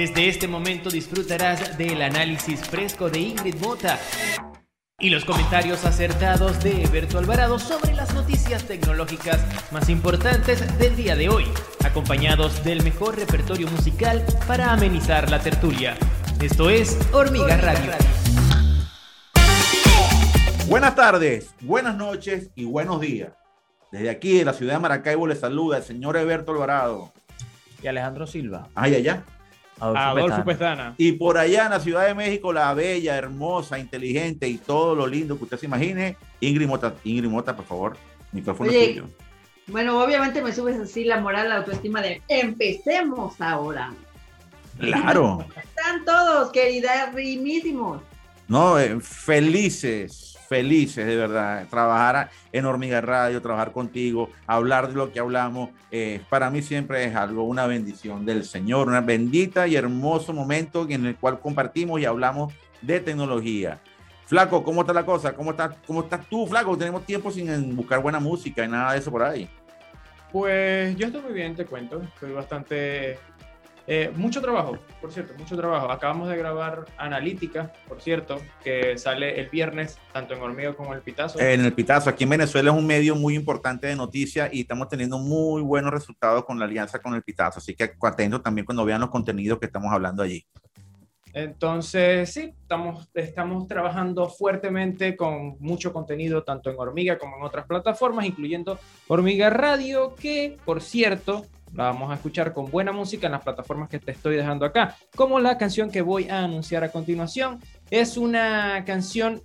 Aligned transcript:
Desde 0.00 0.30
este 0.30 0.48
momento 0.48 0.88
disfrutarás 0.88 1.76
del 1.76 2.00
análisis 2.00 2.60
fresco 2.60 3.10
de 3.10 3.18
Ingrid 3.18 3.56
Mota 3.56 3.98
y 4.98 5.10
los 5.10 5.26
comentarios 5.26 5.84
acertados 5.84 6.62
de 6.62 6.84
Eberto 6.84 7.18
Alvarado 7.18 7.58
sobre 7.58 7.92
las 7.92 8.14
noticias 8.14 8.64
tecnológicas 8.66 9.44
más 9.70 9.90
importantes 9.90 10.78
del 10.78 10.96
día 10.96 11.16
de 11.16 11.28
hoy, 11.28 11.44
acompañados 11.84 12.64
del 12.64 12.82
mejor 12.82 13.18
repertorio 13.18 13.68
musical 13.68 14.24
para 14.46 14.72
amenizar 14.72 15.30
la 15.30 15.38
tertulia. 15.38 15.98
Esto 16.40 16.70
es 16.70 16.98
Hormiga 17.12 17.58
Radio. 17.58 17.92
Buenas 20.66 20.94
tardes, 20.94 21.54
buenas 21.60 21.94
noches 21.94 22.52
y 22.54 22.64
buenos 22.64 23.02
días. 23.02 23.32
Desde 23.92 24.08
aquí, 24.08 24.38
de 24.38 24.46
la 24.46 24.54
ciudad 24.54 24.76
de 24.76 24.80
Maracaibo, 24.80 25.26
le 25.26 25.36
saluda 25.36 25.76
el 25.76 25.82
señor 25.82 26.16
Eberto 26.16 26.52
Alvarado. 26.52 27.12
Y 27.82 27.86
Alejandro 27.86 28.26
Silva. 28.26 28.68
Ay, 28.74 28.94
allá. 28.94 29.24
Adolfo, 29.80 30.44
Pestana. 30.44 30.94
Y 30.98 31.12
por 31.12 31.38
allá 31.38 31.64
en 31.64 31.70
la 31.70 31.80
Ciudad 31.80 32.06
de 32.06 32.14
México, 32.14 32.52
la 32.52 32.72
bella, 32.74 33.16
hermosa, 33.16 33.78
inteligente 33.78 34.46
y 34.48 34.58
todo 34.58 34.94
lo 34.94 35.06
lindo 35.06 35.38
que 35.38 35.44
usted 35.44 35.58
se 35.58 35.66
imagine, 35.66 36.16
Ingrid 36.40 36.66
Mota, 36.66 36.94
Ingrid 37.04 37.30
Mota 37.30 37.56
por 37.56 37.64
favor, 37.64 37.96
micrófono 38.32 38.70
tuyo. 38.70 39.08
Bueno, 39.66 40.02
obviamente 40.02 40.42
me 40.42 40.52
subes 40.52 40.78
así 40.78 41.04
la 41.04 41.20
moral, 41.20 41.48
la 41.48 41.56
autoestima 41.56 42.02
de 42.02 42.20
empecemos 42.28 43.40
ahora. 43.40 43.92
Claro. 44.78 45.44
Están 45.56 46.04
todos, 46.04 46.50
queridas, 46.50 47.14
rimísimos. 47.14 48.02
No, 48.48 48.78
eh, 48.78 48.98
felices, 49.00 50.29
felices 50.50 51.06
de 51.06 51.14
verdad. 51.14 51.64
Trabajar 51.70 52.28
en 52.50 52.64
Hormiga 52.64 53.00
Radio, 53.00 53.40
trabajar 53.40 53.70
contigo, 53.70 54.30
hablar 54.48 54.88
de 54.88 54.94
lo 54.94 55.12
que 55.12 55.20
hablamos, 55.20 55.70
eh, 55.92 56.20
para 56.28 56.50
mí 56.50 56.60
siempre 56.60 57.04
es 57.04 57.14
algo, 57.14 57.44
una 57.44 57.68
bendición 57.68 58.26
del 58.26 58.44
Señor, 58.44 58.88
una 58.88 59.00
bendita 59.00 59.68
y 59.68 59.76
hermoso 59.76 60.32
momento 60.32 60.88
en 60.90 61.06
el 61.06 61.14
cual 61.14 61.38
compartimos 61.38 62.00
y 62.00 62.04
hablamos 62.04 62.52
de 62.82 62.98
tecnología. 62.98 63.78
Flaco, 64.26 64.64
¿cómo 64.64 64.80
está 64.80 64.92
la 64.92 65.06
cosa? 65.06 65.34
¿Cómo 65.34 65.52
estás, 65.52 65.76
cómo 65.86 66.00
estás 66.00 66.26
tú, 66.28 66.48
Flaco? 66.48 66.76
Tenemos 66.76 67.06
tiempo 67.06 67.30
sin 67.30 67.76
buscar 67.76 68.02
buena 68.02 68.18
música 68.18 68.64
y 68.64 68.68
nada 68.68 68.92
de 68.92 68.98
eso 68.98 69.12
por 69.12 69.22
ahí. 69.22 69.48
Pues 70.32 70.96
yo 70.96 71.06
estoy 71.06 71.22
muy 71.22 71.32
bien, 71.32 71.54
te 71.54 71.64
cuento. 71.64 72.02
Estoy 72.02 72.32
bastante 72.32 73.18
eh, 73.92 74.12
mucho 74.14 74.40
trabajo, 74.40 74.78
por 75.00 75.10
cierto, 75.10 75.34
mucho 75.36 75.56
trabajo. 75.56 75.90
Acabamos 75.90 76.28
de 76.28 76.36
grabar 76.36 76.84
Analítica, 76.96 77.72
por 77.88 78.00
cierto, 78.00 78.40
que 78.62 78.96
sale 78.96 79.40
el 79.40 79.48
viernes, 79.48 79.98
tanto 80.12 80.32
en 80.32 80.40
Hormiga 80.40 80.74
como 80.74 80.92
en 80.92 80.98
el 80.98 81.02
Pitazo. 81.02 81.40
En 81.40 81.64
el 81.64 81.72
Pitazo, 81.72 82.08
aquí 82.08 82.22
en 82.22 82.30
Venezuela 82.30 82.70
es 82.70 82.76
un 82.76 82.86
medio 82.86 83.16
muy 83.16 83.34
importante 83.34 83.88
de 83.88 83.96
noticias 83.96 84.48
y 84.52 84.60
estamos 84.60 84.88
teniendo 84.88 85.18
muy 85.18 85.60
buenos 85.60 85.90
resultados 85.90 86.44
con 86.44 86.56
la 86.60 86.66
alianza 86.66 87.00
con 87.00 87.14
el 87.14 87.24
Pitazo. 87.24 87.58
Así 87.58 87.74
que 87.74 87.96
atentos 88.00 88.44
también 88.44 88.64
cuando 88.64 88.84
vean 88.84 89.00
los 89.00 89.10
contenidos 89.10 89.58
que 89.58 89.66
estamos 89.66 89.92
hablando 89.92 90.22
allí. 90.22 90.46
Entonces, 91.32 92.32
sí, 92.32 92.54
estamos, 92.62 93.08
estamos 93.14 93.66
trabajando 93.66 94.28
fuertemente 94.28 95.16
con 95.16 95.56
mucho 95.58 95.92
contenido, 95.92 96.44
tanto 96.44 96.70
en 96.70 96.78
Hormiga 96.78 97.18
como 97.18 97.36
en 97.36 97.42
otras 97.42 97.66
plataformas, 97.66 98.24
incluyendo 98.24 98.78
Hormiga 99.08 99.50
Radio, 99.50 100.14
que, 100.14 100.58
por 100.64 100.80
cierto, 100.80 101.46
la 101.74 101.84
vamos 101.84 102.10
a 102.10 102.14
escuchar 102.14 102.52
con 102.52 102.70
buena 102.70 102.92
música 102.92 103.26
en 103.26 103.32
las 103.32 103.42
plataformas 103.42 103.88
que 103.88 103.98
te 103.98 104.12
estoy 104.12 104.36
dejando 104.36 104.64
acá. 104.64 104.96
Como 105.14 105.38
la 105.40 105.56
canción 105.58 105.90
que 105.90 106.02
voy 106.02 106.28
a 106.28 106.40
anunciar 106.40 106.84
a 106.84 106.90
continuación. 106.90 107.60
Es 107.90 108.16
una 108.16 108.84
canción 108.84 109.42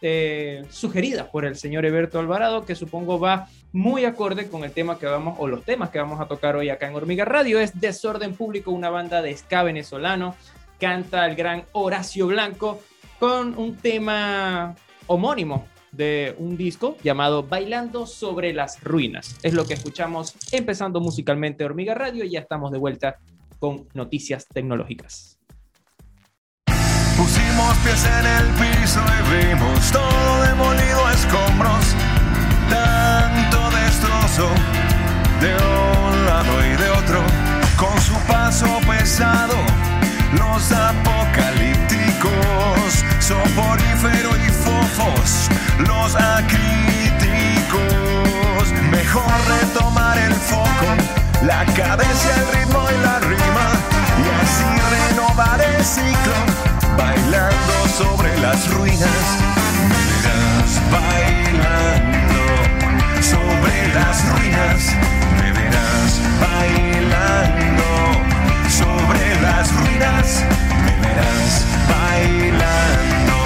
eh, 0.00 0.64
sugerida 0.70 1.30
por 1.30 1.44
el 1.44 1.56
señor 1.56 1.84
Eberto 1.84 2.18
Alvarado, 2.18 2.64
que 2.64 2.74
supongo 2.74 3.18
va 3.18 3.48
muy 3.72 4.04
acorde 4.04 4.48
con 4.48 4.62
el 4.64 4.72
tema 4.72 4.98
que 4.98 5.06
vamos, 5.06 5.36
o 5.38 5.48
los 5.48 5.64
temas 5.64 5.90
que 5.90 5.98
vamos 5.98 6.20
a 6.20 6.26
tocar 6.26 6.56
hoy 6.56 6.68
acá 6.70 6.88
en 6.88 6.94
Hormiga 6.94 7.24
Radio. 7.24 7.58
Es 7.58 7.80
Desorden 7.80 8.34
Público, 8.34 8.70
una 8.70 8.90
banda 8.90 9.22
de 9.22 9.36
ska 9.36 9.62
venezolano. 9.62 10.36
Canta 10.78 11.26
el 11.26 11.34
gran 11.34 11.64
Horacio 11.72 12.26
Blanco 12.26 12.80
con 13.18 13.56
un 13.56 13.76
tema 13.76 14.74
homónimo 15.06 15.66
de 15.96 16.34
un 16.38 16.56
disco 16.56 16.96
llamado 17.02 17.42
Bailando 17.42 18.06
sobre 18.06 18.52
las 18.52 18.82
ruinas. 18.82 19.36
Es 19.42 19.54
lo 19.54 19.66
que 19.66 19.74
escuchamos 19.74 20.34
empezando 20.52 21.00
musicalmente 21.00 21.64
Hormiga 21.64 21.94
Radio 21.94 22.24
y 22.24 22.30
ya 22.30 22.40
estamos 22.40 22.72
de 22.72 22.78
vuelta 22.78 23.18
con 23.58 23.86
noticias 23.94 24.46
tecnológicas. 24.46 25.38
Pusimos 27.16 27.76
pies 27.84 28.04
en 28.06 28.26
el 28.26 28.46
piso 28.58 29.00
y 29.00 29.46
vimos 29.46 29.92
todo 29.92 30.42
demolido 30.42 31.06
a 31.06 31.12
escombros, 31.12 31.94
tanto 32.68 33.70
destrozo 33.70 34.48
de 35.40 35.54
un 35.54 36.26
lado 36.26 36.66
y 36.66 36.76
de 36.76 36.90
otro, 36.90 37.22
con 37.76 38.00
su 38.00 38.14
paso 38.26 38.66
pesado, 38.88 39.54
los 40.32 40.72
apocalípticos, 40.72 43.04
soporífero 43.20 44.36
y 44.36 44.50
fofos 44.50 45.48
los 45.78 46.16
acríticos. 46.16 46.64
Mejor 48.90 49.32
retomar 49.60 50.18
el 50.18 50.34
foco, 50.34 50.96
la 51.42 51.64
cadencia, 51.66 52.34
el 52.36 52.48
ritmo 52.58 52.84
y 52.90 52.98
la 53.02 53.20
rima, 53.20 53.70
y 54.18 54.28
así 54.42 54.64
renovar 54.96 55.60
el 55.60 55.84
ciclo, 55.84 56.34
bailando 56.96 57.88
sobre 57.96 58.36
las 58.40 58.68
ruinas. 58.72 59.38
verás 60.22 60.80
bailando 60.90 62.42
sobre 63.22 63.88
las 63.94 64.24
ruinas, 64.30 64.80
me 65.38 65.52
verás 65.52 66.20
bailando 66.40 67.84
sobre 68.78 69.40
las 69.40 69.72
ruinas, 69.72 70.44
me 70.84 70.94
verás 71.06 71.64
bailando 71.88 73.38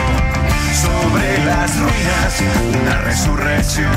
sobre 0.82 1.44
las 1.44 1.76
ruinas, 1.78 2.42
una 2.80 2.98
resurrección, 3.02 3.92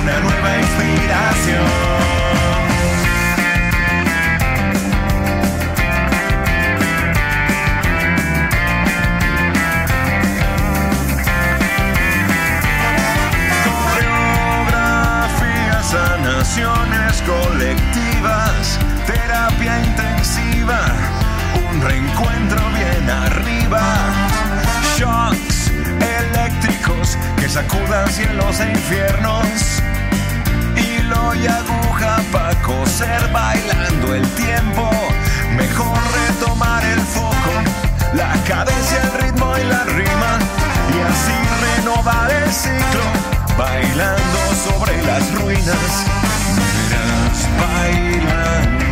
una 0.00 0.20
nueva 0.20 0.58
inspiración. 0.58 1.98
sanaciones 15.88 17.22
colectivas, 17.22 18.78
terapia 19.08 19.80
intensiva, 19.80 20.80
un 21.70 21.80
reencuentro 21.80 22.60
bien 22.76 23.08
arriba 23.08 23.80
shocks 24.98 25.70
eléctricos 26.20 27.16
que 27.38 27.48
sacudan 27.48 28.06
cielos 28.10 28.60
e 28.60 28.70
infiernos. 28.70 29.46
Hilo 30.76 31.34
y 31.34 31.46
aguja 31.46 32.16
para 32.32 32.54
coser 32.62 33.22
bailando 33.32 34.14
el 34.14 34.28
tiempo. 34.34 34.90
Mejor 35.56 35.98
retomar 36.20 36.84
el 36.84 37.00
foco, 37.00 37.54
la 38.14 38.32
cadencia, 38.46 39.00
el 39.04 39.22
ritmo 39.22 39.56
y 39.56 39.64
la 39.64 39.84
rima. 39.84 40.32
Y 40.94 40.98
así 41.10 41.38
renovar 41.66 42.30
el 42.30 42.52
ciclo, 42.52 43.06
bailando 43.56 44.38
sobre 44.66 45.02
las 45.04 45.34
ruinas. 45.40 45.88
verás 46.90 47.48
bailando 47.60 48.87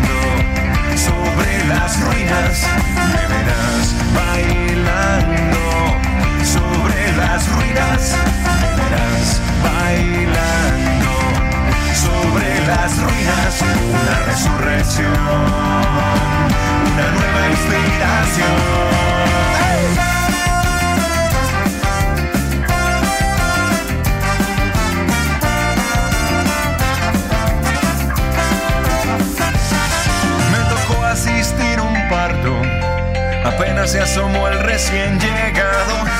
sobre 0.96 1.65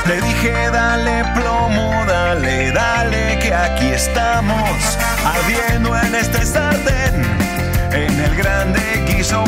Le 0.08 0.20
dije, 0.20 0.70
dale 0.70 1.24
plomo, 1.34 2.04
dale, 2.06 2.70
dale, 2.70 3.38
que 3.40 3.52
aquí 3.52 3.88
estamos. 3.88 4.98
Ardiendo 5.24 5.96
en 5.98 6.14
este 6.14 6.46
sartén, 6.46 7.22
en 7.90 8.20
el 8.20 8.36
grande 8.36 9.04
guiso. 9.08 9.44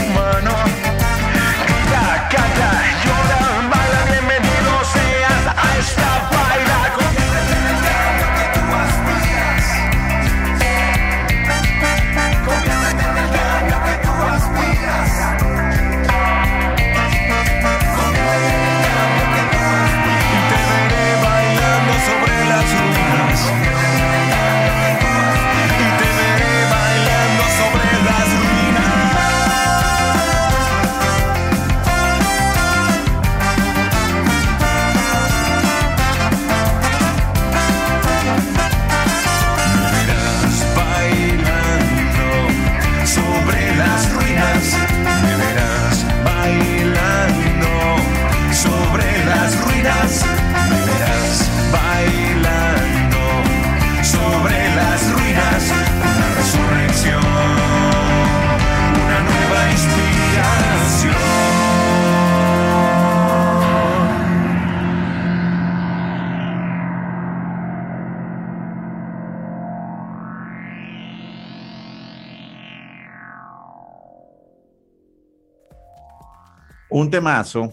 Un 76.98 77.12
temazo, 77.12 77.70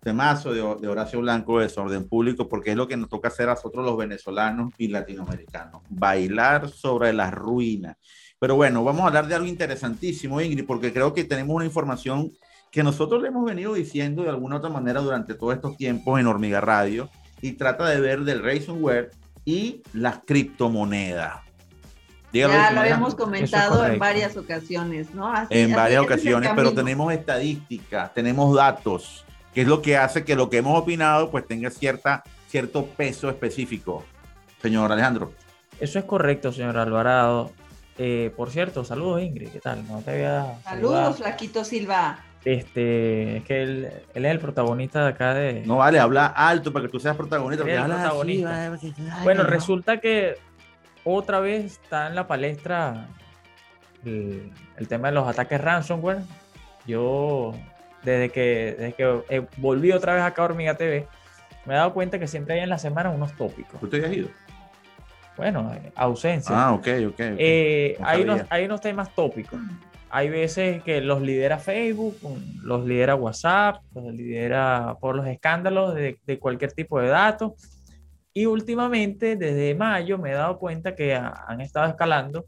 temazo 0.00 0.54
de, 0.54 0.88
Horacio 0.88 1.20
Blanco, 1.20 1.58
de 1.58 1.64
desorden 1.64 2.08
público, 2.08 2.48
porque 2.48 2.70
es 2.70 2.76
lo 2.78 2.88
que 2.88 2.96
nos 2.96 3.10
toca 3.10 3.28
hacer 3.28 3.50
a 3.50 3.52
nosotros 3.52 3.84
los 3.84 3.94
venezolanos 3.94 4.72
y 4.78 4.88
latinoamericanos, 4.88 5.82
bailar 5.90 6.70
sobre 6.70 7.12
las 7.12 7.30
ruinas. 7.30 7.98
Pero 8.38 8.56
bueno, 8.56 8.82
vamos 8.84 9.02
a 9.02 9.08
hablar 9.08 9.26
de 9.26 9.34
algo 9.34 9.46
interesantísimo, 9.46 10.40
Ingrid, 10.40 10.64
porque 10.64 10.94
creo 10.94 11.12
que 11.12 11.24
tenemos 11.24 11.54
una 11.54 11.66
información 11.66 12.32
que 12.70 12.82
nosotros 12.82 13.20
le 13.20 13.28
hemos 13.28 13.44
venido 13.44 13.74
diciendo 13.74 14.22
de 14.22 14.30
alguna 14.30 14.56
otra 14.56 14.70
manera 14.70 15.02
durante 15.02 15.34
todos 15.34 15.54
estos 15.54 15.76
tiempos 15.76 16.18
en 16.18 16.26
Hormiga 16.26 16.62
Radio 16.62 17.10
y 17.42 17.52
trata 17.52 17.86
de 17.86 18.00
ver 18.00 18.20
del 18.22 18.42
ransomware 18.42 19.10
y 19.44 19.82
las 19.92 20.20
criptomonedas. 20.24 21.51
Dígalo, 22.32 22.54
ya 22.54 22.70
lo 22.72 22.80
habíamos 22.80 23.14
comentado 23.14 23.86
en 23.86 23.98
varias 23.98 24.36
ocasiones, 24.36 25.14
¿no? 25.14 25.32
en 25.50 25.72
varias 25.72 26.02
ocasiones, 26.02 26.50
pero 26.56 26.72
tenemos 26.72 27.12
estadísticas, 27.12 28.14
tenemos 28.14 28.54
datos, 28.56 29.24
que 29.52 29.62
es 29.62 29.66
lo 29.66 29.82
que 29.82 29.98
hace 29.98 30.24
que 30.24 30.34
lo 30.34 30.48
que 30.48 30.58
hemos 30.58 30.78
opinado 30.78 31.30
pues 31.30 31.46
tenga 31.46 31.70
cierta, 31.70 32.22
cierto 32.48 32.86
peso 32.86 33.28
específico. 33.28 34.04
Señor 34.62 34.92
Alejandro. 34.92 35.32
Eso 35.80 35.98
es 35.98 36.04
correcto, 36.04 36.52
señor 36.52 36.78
Alvarado. 36.78 37.50
Eh, 37.98 38.32
por 38.36 38.50
cierto, 38.50 38.84
saludos 38.84 39.20
Ingrid, 39.20 39.48
¿qué 39.48 39.60
tal? 39.60 39.86
No 39.86 40.00
te 40.00 40.12
había 40.12 40.58
saludos, 40.62 41.18
Flaquito 41.18 41.64
Silva. 41.64 42.18
Este, 42.44 43.36
es 43.36 43.44
que 43.44 43.62
él, 43.62 43.88
él, 44.14 44.24
es 44.24 44.30
el 44.32 44.38
protagonista 44.38 45.02
de 45.02 45.08
acá 45.10 45.34
de. 45.34 45.62
No 45.66 45.76
vale, 45.76 46.00
habla 46.00 46.26
alto 46.26 46.72
para 46.72 46.86
que 46.86 46.90
tú 46.90 46.98
seas 46.98 47.16
protagonista. 47.16 47.64
bueno, 49.22 49.44
resulta 49.44 50.00
que 50.00 50.38
otra 51.04 51.40
vez 51.40 51.64
está 51.64 52.06
en 52.06 52.14
la 52.14 52.26
palestra 52.26 53.08
el, 54.04 54.52
tema 54.88 55.08
de 55.08 55.14
los 55.14 55.28
ataques 55.28 55.60
ransomware. 55.60 56.22
Yo, 56.86 57.52
desde 58.02 58.30
que, 58.30 58.76
desde 58.78 58.92
que 58.94 59.22
eh, 59.28 59.46
volví 59.56 59.92
otra 59.92 60.14
vez 60.14 60.22
acá 60.22 60.42
a 60.42 60.44
Hormiga 60.46 60.76
TV, 60.76 61.06
me 61.64 61.74
he 61.74 61.76
dado 61.76 61.92
cuenta 61.92 62.18
que 62.18 62.26
siempre 62.26 62.54
hay 62.54 62.60
en 62.60 62.68
la 62.68 62.78
semana 62.78 63.10
unos 63.10 63.32
tópicos. 63.36 63.82
¿Usted 63.82 64.04
ha 64.04 64.12
ido? 64.12 64.28
Bueno, 65.36 65.72
ausencia. 65.94 66.54
Ah, 66.54 66.72
ok, 66.72 66.88
ok. 67.08 67.20
Eh, 67.38 67.96
hay, 68.02 68.22
unos, 68.22 68.42
hay 68.50 68.64
unos 68.64 68.80
temas 68.80 69.14
tópicos 69.14 69.58
hay 70.14 70.28
veces 70.28 70.82
que 70.82 71.00
los 71.00 71.22
lidera 71.22 71.58
Facebook, 71.58 72.18
los 72.62 72.84
lidera 72.84 73.14
WhatsApp, 73.14 73.82
los 73.94 74.12
lidera 74.12 74.98
por 75.00 75.16
los 75.16 75.26
escándalos 75.26 75.94
de, 75.94 76.38
cualquier 76.38 76.72
tipo 76.72 77.00
de 77.00 77.08
datos. 77.08 77.52
Y 78.34 78.46
últimamente, 78.46 79.36
desde 79.36 79.74
mayo, 79.74 80.18
me 80.18 80.30
he 80.30 80.34
dado 80.34 80.58
cuenta 80.58 80.94
que 80.94 81.14
han 81.14 81.60
estado 81.60 81.88
escalando 81.88 82.46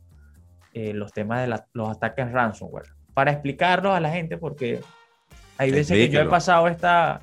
eh, 0.72 0.92
los 0.94 1.12
temas 1.12 1.46
de 1.46 1.60
los 1.72 1.90
ataques 1.90 2.32
ransomware. 2.32 2.88
Para 3.12 3.32
explicarlo 3.32 3.92
a 3.92 4.00
la 4.00 4.10
gente, 4.10 4.38
porque 4.38 4.80
hay 5.58 5.70
veces 5.70 5.96
que 5.96 6.08
yo 6.08 6.20
he 6.20 6.26
pasado 6.26 6.66
esta, 6.68 7.20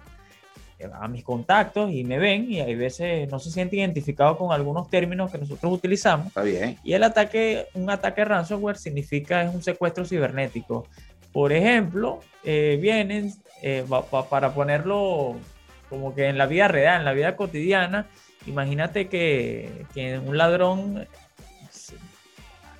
a 0.93 1.07
mis 1.07 1.23
contactos 1.23 1.91
y 1.91 2.03
me 2.03 2.17
ven 2.17 2.51
y 2.51 2.59
hay 2.61 2.75
veces 2.75 3.29
no 3.29 3.39
se 3.39 3.51
sienten 3.51 3.79
identificados 3.79 4.37
con 4.37 4.51
algunos 4.51 4.89
términos 4.89 5.31
que 5.31 5.37
nosotros 5.37 5.73
utilizamos. 5.73 6.27
Está 6.27 6.43
bien. 6.43 6.77
Y 6.83 6.93
el 6.93 7.03
ataque, 7.03 7.67
un 7.73 7.89
ataque 7.89 8.23
ransomware 8.23 8.77
significa 8.77 9.43
es 9.43 9.53
un 9.53 9.61
secuestro 9.61 10.05
cibernético. 10.05 10.87
Por 11.33 11.51
ejemplo, 11.51 12.19
eh, 12.43 12.77
vienen, 12.81 13.33
eh, 13.61 13.85
para 14.29 14.53
ponerlo 14.53 15.35
como 15.89 16.15
que 16.15 16.27
en 16.27 16.37
la 16.37 16.45
vida 16.45 16.67
real, 16.67 16.99
en 16.99 17.05
la 17.05 17.13
vida 17.13 17.35
cotidiana, 17.35 18.07
imagínate 18.45 19.07
que, 19.07 19.85
que 19.93 20.19
un 20.19 20.37
ladrón 20.37 21.07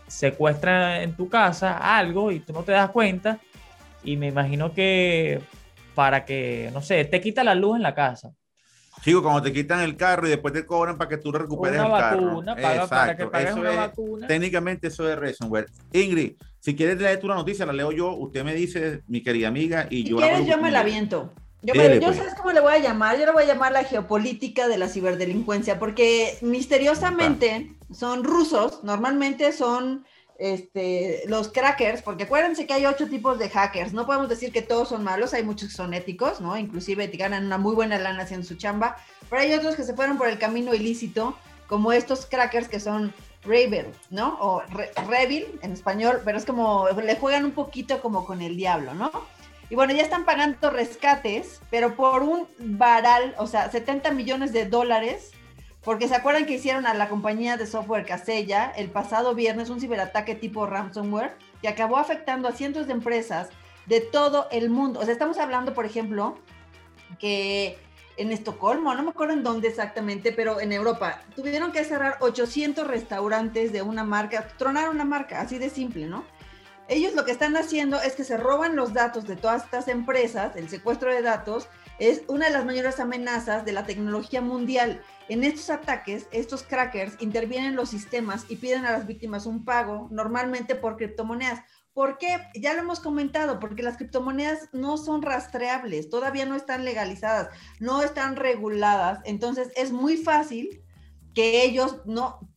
secuestra 0.08 1.04
en 1.04 1.16
tu 1.16 1.30
casa 1.30 1.98
algo 1.98 2.32
y 2.32 2.40
tú 2.40 2.54
no 2.54 2.64
te 2.64 2.74
das 2.74 2.90
cuenta 2.90 3.40
y 4.04 4.18
me 4.18 4.28
imagino 4.28 4.74
que 4.74 5.42
para 5.96 6.26
que, 6.26 6.70
no 6.74 6.82
sé, 6.82 7.06
te 7.06 7.22
quita 7.22 7.44
la 7.44 7.56
luz 7.56 7.78
en 7.78 7.84
la 7.84 7.94
casa. 7.94 8.34
Sigo, 9.04 9.24
cuando 9.24 9.42
te 9.42 9.52
quitan 9.52 9.80
el 9.80 9.98
carro 9.98 10.28
y 10.28 10.30
después 10.30 10.54
te 10.54 10.66
cobran 10.66 10.98
para 10.98 11.10
que 11.10 11.18
tú 11.18 11.32
recuperes 11.32 11.82
el 11.82 11.88
carro. 11.88 12.44
para 12.88 13.16
que 13.16 13.26
pagues 13.26 13.56
una 13.56 13.72
vacuna. 13.72 14.28
Técnicamente 14.28 14.88
eso 14.88 15.10
es 15.10 15.18
ransomware. 15.18 15.68
Ingrid, 15.92 16.34
si 16.60 16.76
quieres 16.76 17.00
leer 17.00 17.20
tú 17.20 17.28
la 17.28 17.36
noticia, 17.36 17.66
la 17.66 17.74
leo 17.74 17.92
yo. 17.92 18.16
Usted 18.16 18.44
me 18.44 18.54
dice, 18.54 19.02
mi 19.08 19.24
querida 19.24 19.48
amiga, 19.48 19.88
y 19.90 20.04
si 20.04 20.10
yo... 20.10 20.18
quieres, 20.18 20.46
yo 20.46 20.58
me 20.60 20.70
la 20.70 20.84
viento. 20.84 21.34
Yo, 21.64 21.76
yo 21.76 22.00
pues. 22.00 22.18
sabes 22.18 22.34
cómo 22.36 22.52
le 22.52 22.60
voy 22.60 22.74
a 22.74 22.80
llamar, 22.80 23.20
yo 23.20 23.26
le 23.26 23.32
voy 23.32 23.44
a 23.44 23.48
llamar 23.48 23.72
la 23.72 23.84
geopolítica 23.84 24.68
de 24.68 24.80
la 24.80 24.88
ciberdelincuencia, 24.88 25.78
porque 25.78 26.38
misteriosamente 26.42 27.76
son 27.94 28.24
rusos, 28.24 28.84
normalmente 28.84 29.52
son 29.52 30.06
este, 30.40 31.22
los 31.28 31.50
crackers, 31.50 32.02
porque 32.02 32.24
acuérdense 32.24 32.66
que 32.66 32.74
hay 32.74 32.88
ocho 32.88 33.08
tipos 33.08 33.38
de 33.38 33.48
hackers, 33.48 33.94
no 33.94 34.08
podemos 34.08 34.28
decir 34.28 34.52
que 34.52 34.64
todos 34.64 34.90
son 34.90 35.04
malos, 35.04 35.36
hay 35.36 35.44
muchos 35.44 35.70
que 35.70 35.76
son 35.76 35.94
éticos, 35.94 36.42
¿no? 36.42 36.58
Inclusive 36.58 37.08
te 37.08 37.18
ganan 37.18 37.46
una 37.46 37.60
muy 37.60 37.76
buena 37.76 38.00
lana 38.00 38.24
haciendo 38.24 38.48
su 38.48 38.56
chamba, 38.56 38.98
pero 39.30 39.44
hay 39.44 39.54
otros 39.54 39.76
que 39.76 39.84
se 39.84 39.94
fueron 39.94 40.18
por 40.18 40.28
el 40.30 40.40
camino 40.40 40.74
ilícito, 40.74 41.38
como 41.68 41.94
estos 41.94 42.26
crackers 42.26 42.68
que 42.68 42.80
son 42.80 43.14
Rebel, 43.44 43.86
¿no? 44.10 44.36
O 44.42 44.64
Rebel 45.08 45.60
en 45.62 45.74
español, 45.74 46.22
pero 46.26 46.40
es 46.40 46.46
como, 46.46 46.90
le 46.90 47.16
juegan 47.18 47.46
un 47.46 47.52
poquito 47.52 48.02
como 48.02 48.26
con 48.26 48.42
el 48.42 48.58
diablo, 48.58 48.96
¿no? 48.96 49.12
Y 49.72 49.76
bueno, 49.76 49.94
ya 49.94 50.02
están 50.02 50.26
pagando 50.26 50.70
rescates, 50.70 51.62
pero 51.70 51.96
por 51.96 52.24
un 52.24 52.46
varal, 52.60 53.34
o 53.38 53.48
sea, 53.48 53.72
70 53.72 54.12
millones 54.12 54.52
de 54.52 54.66
dólares 54.66 55.32
porque 55.82 56.10
se 56.10 56.16
acuerdan 56.16 56.46
que 56.46 56.56
hicieron 56.56 56.86
a 56.86 56.94
la 56.94 57.08
compañía 57.08 57.56
de 57.56 57.66
software 57.66 58.06
Casella 58.06 58.74
el 58.76 58.90
pasado 58.90 59.34
viernes 59.34 59.70
un 59.70 59.80
ciberataque 59.80 60.36
tipo 60.36 60.68
ransomware 60.68 61.38
que 61.62 61.70
acabó 61.70 61.96
afectando 61.96 62.50
a 62.50 62.52
cientos 62.52 62.86
de 62.88 62.92
empresas 62.92 63.48
de 63.86 64.02
todo 64.02 64.50
el 64.52 64.70
mundo. 64.70 65.00
O 65.00 65.04
sea, 65.04 65.14
estamos 65.14 65.38
hablando, 65.38 65.74
por 65.74 65.86
ejemplo, 65.86 66.38
que 67.18 67.80
en 68.18 68.34
Estocolmo, 68.34 68.94
no 68.94 69.04
me 69.04 69.12
acuerdo 69.12 69.36
en 69.36 69.42
dónde 69.42 69.70
exactamente, 69.70 70.34
pero 70.34 70.60
en 70.60 70.74
Europa, 70.74 71.22
tuvieron 71.34 71.72
que 71.72 71.86
cerrar 71.86 72.18
800 72.20 72.86
restaurantes 72.88 73.72
de 73.72 73.82
una 73.82 74.04
marca, 74.04 74.50
tronar 74.58 74.90
una 74.90 75.06
marca, 75.06 75.40
así 75.40 75.60
de 75.60 75.70
simple, 75.70 76.08
¿no? 76.08 76.26
Ellos 76.92 77.14
lo 77.14 77.24
que 77.24 77.32
están 77.32 77.56
haciendo 77.56 78.02
es 78.02 78.16
que 78.16 78.26
se 78.26 78.36
roban 78.36 78.76
los 78.76 78.94
datos 78.94 79.26
de 79.26 79.38
todas 79.38 79.64
estas 79.64 79.88
empresas, 79.88 80.58
el 80.58 80.68
secuestro 80.68 81.10
de 81.10 81.22
datos, 81.22 81.70
es 82.00 82.24
una 82.28 82.48
de 82.48 82.52
las 82.52 82.66
mayores 82.66 83.00
amenazas 83.00 83.64
de 83.64 83.72
la 83.72 83.86
tecnología 83.86 84.42
mundial. 84.42 85.02
En 85.30 85.46
estos 85.46 85.70
ataques, 85.70 86.28
estos 86.34 86.64
crackers 86.64 87.16
intervienen 87.22 87.78
los 87.78 87.92
sistemas 87.92 88.46
y 88.50 88.58
piden 88.58 88.84
a 88.84 88.92
las 88.92 89.08
víctimas 89.08 89.46
un 89.46 89.64
pago, 89.64 90.10
normalmente 90.12 90.76
por 90.76 90.98
criptomonedas. 90.98 91.62
¿Por 91.94 92.18
qué? 92.18 92.50
Ya 92.56 92.74
lo 92.74 92.82
hemos 92.82 93.00
comentado, 93.00 93.62
porque 93.62 93.84
las 93.84 93.96
criptomonedas 93.96 94.68
no 94.74 94.98
son 94.98 95.22
rastreables, 95.22 96.10
todavía 96.10 96.46
no 96.46 96.58
están 96.58 96.84
legalizadas, 96.84 97.52
no 97.80 98.04
están 98.04 98.36
reguladas. 98.36 99.22
Entonces 99.24 99.70
es 99.78 99.94
muy 99.94 100.18
fácil 100.18 100.84
que 101.34 101.64
ellos 101.64 102.02
no 102.04 102.51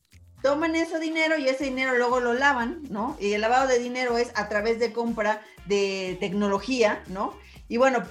tomen 0.45 0.77
ese 0.77 1.01
dinero 1.01 1.39
y 1.39 1.49
ese 1.49 1.65
dinero 1.65 1.97
luego 1.97 2.21
lo 2.21 2.35
lavan, 2.35 2.83
¿no? 2.91 3.17
Y 3.19 3.33
el 3.33 3.41
lavado 3.41 3.67
de 3.67 3.79
dinero 3.79 4.19
es 4.19 4.31
a 4.35 4.47
través 4.51 4.79
de 4.79 4.93
compra 4.93 5.41
de 5.65 6.19
tecnología, 6.21 7.03
¿no? 7.07 7.33
Y 7.67 7.79
bueno, 7.79 8.03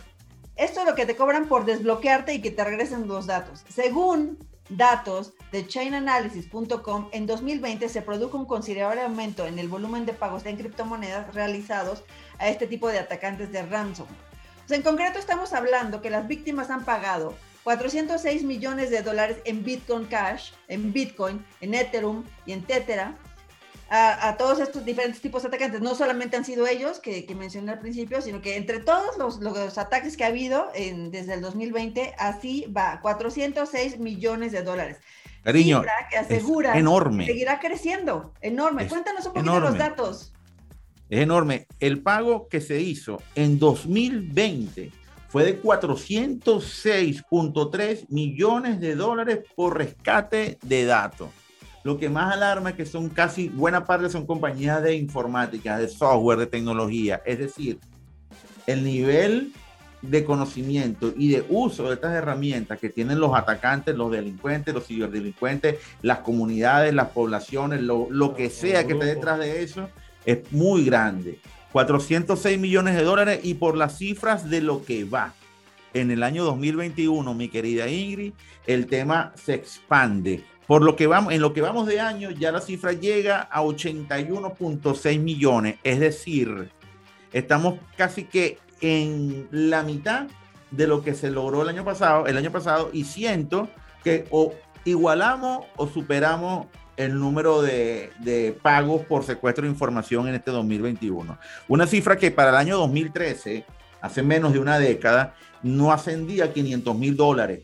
esto 0.56 0.80
es 0.80 0.88
lo 0.88 0.96
que 0.96 1.06
te 1.06 1.16
cobran 1.16 1.48
por 1.48 1.63
desbloquearte 1.63 2.34
y 2.34 2.42
que 2.42 2.50
te 2.50 2.63
regresen 2.63 3.08
los 3.08 3.28
datos. 3.28 3.63
Según 3.70 4.40
datos 4.70 5.34
de 5.52 5.68
chainanalysis.com, 5.68 7.10
en 7.12 7.28
2020 7.28 7.88
se 7.88 8.02
produjo 8.02 8.36
un 8.36 8.46
considerable 8.46 9.04
aumento 9.04 9.46
en 9.46 9.60
el 9.60 9.68
volumen 9.68 10.08
de 10.08 10.13
pagos 10.13 10.48
en 10.48 10.58
criptomonedas 10.58 11.36
realizados 11.36 12.04
a 12.40 12.50
este 12.50 12.66
tipo 12.66 12.88
de 12.88 12.98
atacantes 12.98 13.52
de 13.52 13.62
ransom. 13.62 14.08
en 14.72 14.82
concreto 14.82 15.20
estamos 15.20 15.54
hablando 15.54 16.02
que 16.02 16.10
las 16.10 16.28
víctimas 16.28 16.72
han 16.72 16.84
pagado 16.84 17.36
406 17.63 18.43
millones 18.43 18.89
de 18.89 19.01
dólares 19.01 19.38
en 19.46 19.63
Bitcoin 19.63 20.05
Cash, 20.05 20.51
en 20.67 20.91
Bitcoin, 20.91 21.46
en 21.62 21.74
Ethereum 21.74 22.24
y 22.46 22.51
en 22.51 22.63
Tether 22.63 23.13
a, 23.89 24.36
todos 24.38 24.60
estos 24.60 24.84
diferentes 24.84 25.22
tipos 25.22 25.43
de 25.43 25.50
atacantes. 25.50 25.82
No 25.82 25.93
solamente 25.96 26.36
han 26.36 26.46
sido 26.46 26.65
ellos 26.67 27.00
que, 27.00 27.27
mencioné 27.38 27.74
al 27.74 27.79
principio, 27.79 28.22
sino 28.22 28.41
que 28.41 28.58
entre 28.58 28.79
todos 28.79 29.17
los, 29.17 29.77
ataques 29.77 30.17
que 30.17 30.24
ha 30.24 30.27
habido 30.27 30.72
desde 31.10 31.36
el 31.36 31.41
2020, 31.41 32.15
así 32.17 32.65
va, 32.75 33.00
406 33.01 34.00
millones 34.00 34.51
de 34.51 34.63
dólares. 34.63 34.98
Cariño, 35.43 35.84
que 36.10 36.17
asegura 36.17 36.77
enorme. 36.77 37.25
Que 37.25 37.34
seguirá 37.34 37.60
creciendo, 37.60 38.34
enorme. 38.41 38.88
Cuéntanos 38.88 39.25
un 39.25 39.34
poquito 39.34 39.60
los 39.60 39.77
datos. 39.77 40.34
Es 41.10 41.20
enorme. 41.20 41.67
El 41.79 42.01
pago 42.01 42.48
que 42.48 42.62
se 42.62 42.79
hizo 42.79 43.22
en 43.36 43.60
2020 43.60 45.02
fue 45.34 45.44
de 45.46 45.62
406.3 45.63 48.06
millones 48.10 48.80
de 48.80 48.96
dólares 48.96 49.40
por 49.56 49.75
rescate 49.75 50.60
de 50.62 50.86
datos. 50.86 51.30
Lo 51.84 51.98
que 51.98 52.08
más 52.08 52.32
alarma 52.32 52.70
es 52.70 52.75
que 52.75 52.86
son 52.86 53.10
casi, 53.10 53.50
buena 53.50 53.84
parte 53.84 54.12
son 54.12 54.28
compañías 54.28 54.84
de 54.84 54.94
informática, 54.94 55.80
de 55.80 55.88
software, 55.88 56.38
de 56.38 56.46
tecnología. 56.46 57.24
Es 57.25 57.40
decir, 57.40 57.80
el 58.68 58.84
nivel 58.84 59.54
de 60.04 60.24
conocimiento 60.24 61.12
y 61.18 61.30
de 61.30 61.44
uso 61.50 61.88
de 61.88 61.96
estas 61.96 62.13
herramientas 62.13 62.80
que 62.80 62.90
tienen 62.90 63.20
los 63.20 63.36
atacantes, 63.36 63.96
los 63.96 64.12
delincuentes, 64.12 64.72
los 64.72 64.86
ciberdelincuentes, 64.86 65.80
las 66.04 66.20
comunidades, 66.20 66.94
las 66.94 67.10
poblaciones, 67.10 67.82
lo, 67.82 68.36
que 68.36 68.52
sea 68.52 68.86
que 68.86 68.94
esté 68.94 69.08
detrás 69.08 69.40
de 69.40 69.63
eso, 69.63 69.90
es 70.25 70.52
muy 70.52 70.86
grande. 70.86 71.40
406 71.74 72.60
millones 72.60 72.96
de 72.96 73.03
dólares 73.03 73.39
y 73.44 73.56
por 73.56 73.75
las 73.75 73.98
cifras 73.98 74.50
de 74.50 74.62
lo 74.62 74.86
que 74.86 75.03
va 75.03 75.34
en 75.94 76.12
el 76.12 76.24
año 76.24 76.44
2021, 76.44 77.34
mi 77.34 77.50
querida 77.50 77.88
Ingrid, 77.88 78.34
el 78.65 78.88
tema 78.88 79.34
se 79.36 79.56
expande. 79.56 80.44
Por 80.68 80.82
lo 80.82 80.96
que 80.96 81.08
vamos, 81.08 81.34
en 81.34 81.42
lo 81.42 81.53
que 81.53 81.62
vamos 81.62 81.88
de 81.88 82.00
año, 82.00 82.32
ya 82.32 82.51
la 82.51 82.62
cifra 82.62 82.94
llega 82.94 83.42
a 83.42 83.62
81.6 83.62 85.20
millones. 85.20 85.75
Es 85.84 86.00
decir, 86.00 86.72
estamos 87.32 87.80
casi 87.98 88.24
que 88.24 88.60
en 88.82 89.48
la 89.51 89.84
mitad 89.84 90.27
de 90.72 90.88
lo 90.88 91.03
que 91.03 91.13
se 91.13 91.32
logró 91.32 91.63
el 91.63 91.70
año 91.70 91.84
pasado, 91.84 92.27
el 92.27 92.38
año 92.38 92.51
pasado, 92.51 92.89
y 92.94 93.03
siento 93.03 93.68
que 94.03 94.25
o 94.32 94.53
igualamos 94.86 95.65
o 95.75 95.88
superamos 95.88 96.68
el 96.98 97.20
número 97.20 97.62
de, 97.62 98.12
de, 98.20 98.58
pagos 98.62 99.04
por 99.06 99.24
secuestro 99.24 99.64
de 99.64 99.72
información 99.72 100.28
en 100.28 100.36
este 100.36 100.52
2021. 100.52 101.38
Una 101.68 101.88
cifra 101.88 102.18
que 102.18 102.32
para 102.32 102.50
el 102.50 102.56
año 102.56 102.78
2013, 102.78 103.66
hace 104.02 104.22
menos 104.22 104.54
de 104.54 104.60
una 104.60 104.80
década, 104.80 105.36
no 105.64 105.92
ascendía 105.92 106.46
a 106.46 106.54
500 106.54 106.98
mil 106.98 107.16
dólares. 107.16 107.62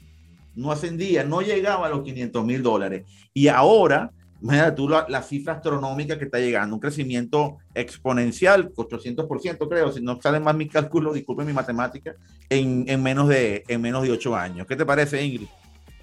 No 0.55 0.71
ascendía, 0.71 1.23
no 1.23 1.41
llegaba 1.41 1.87
a 1.87 1.89
los 1.89 2.03
500 2.03 2.45
mil 2.45 2.63
dólares. 2.63 3.05
Y 3.33 3.49
ahora, 3.49 4.11
mira 4.41 4.73
tú 4.73 4.89
la, 4.89 5.21
cifra 5.21 5.53
astronómica 5.53 6.17
que 6.17 6.25
está 6.25 6.39
llegando, 6.39 6.75
un 6.75 6.81
crecimiento 6.81 7.57
exponencial, 7.73 8.73
800% 8.73 9.69
creo, 9.69 9.91
si 9.91 10.01
no 10.01 10.19
salen 10.21 10.43
más 10.43 10.55
mis 10.55 10.71
cálculos, 10.71 11.13
disculpen 11.13 11.45
mi 11.45 11.53
matemática, 11.53 12.15
en, 12.49 12.85
en, 12.87 13.03
menos 13.03 13.27
de, 13.27 13.63
en 13.67 13.81
menos 13.81 14.03
de 14.03 14.11
8 14.11 14.35
años. 14.35 14.67
¿Qué 14.67 14.75
te 14.75 14.85
parece, 14.85 15.23
Ingrid? 15.23 15.47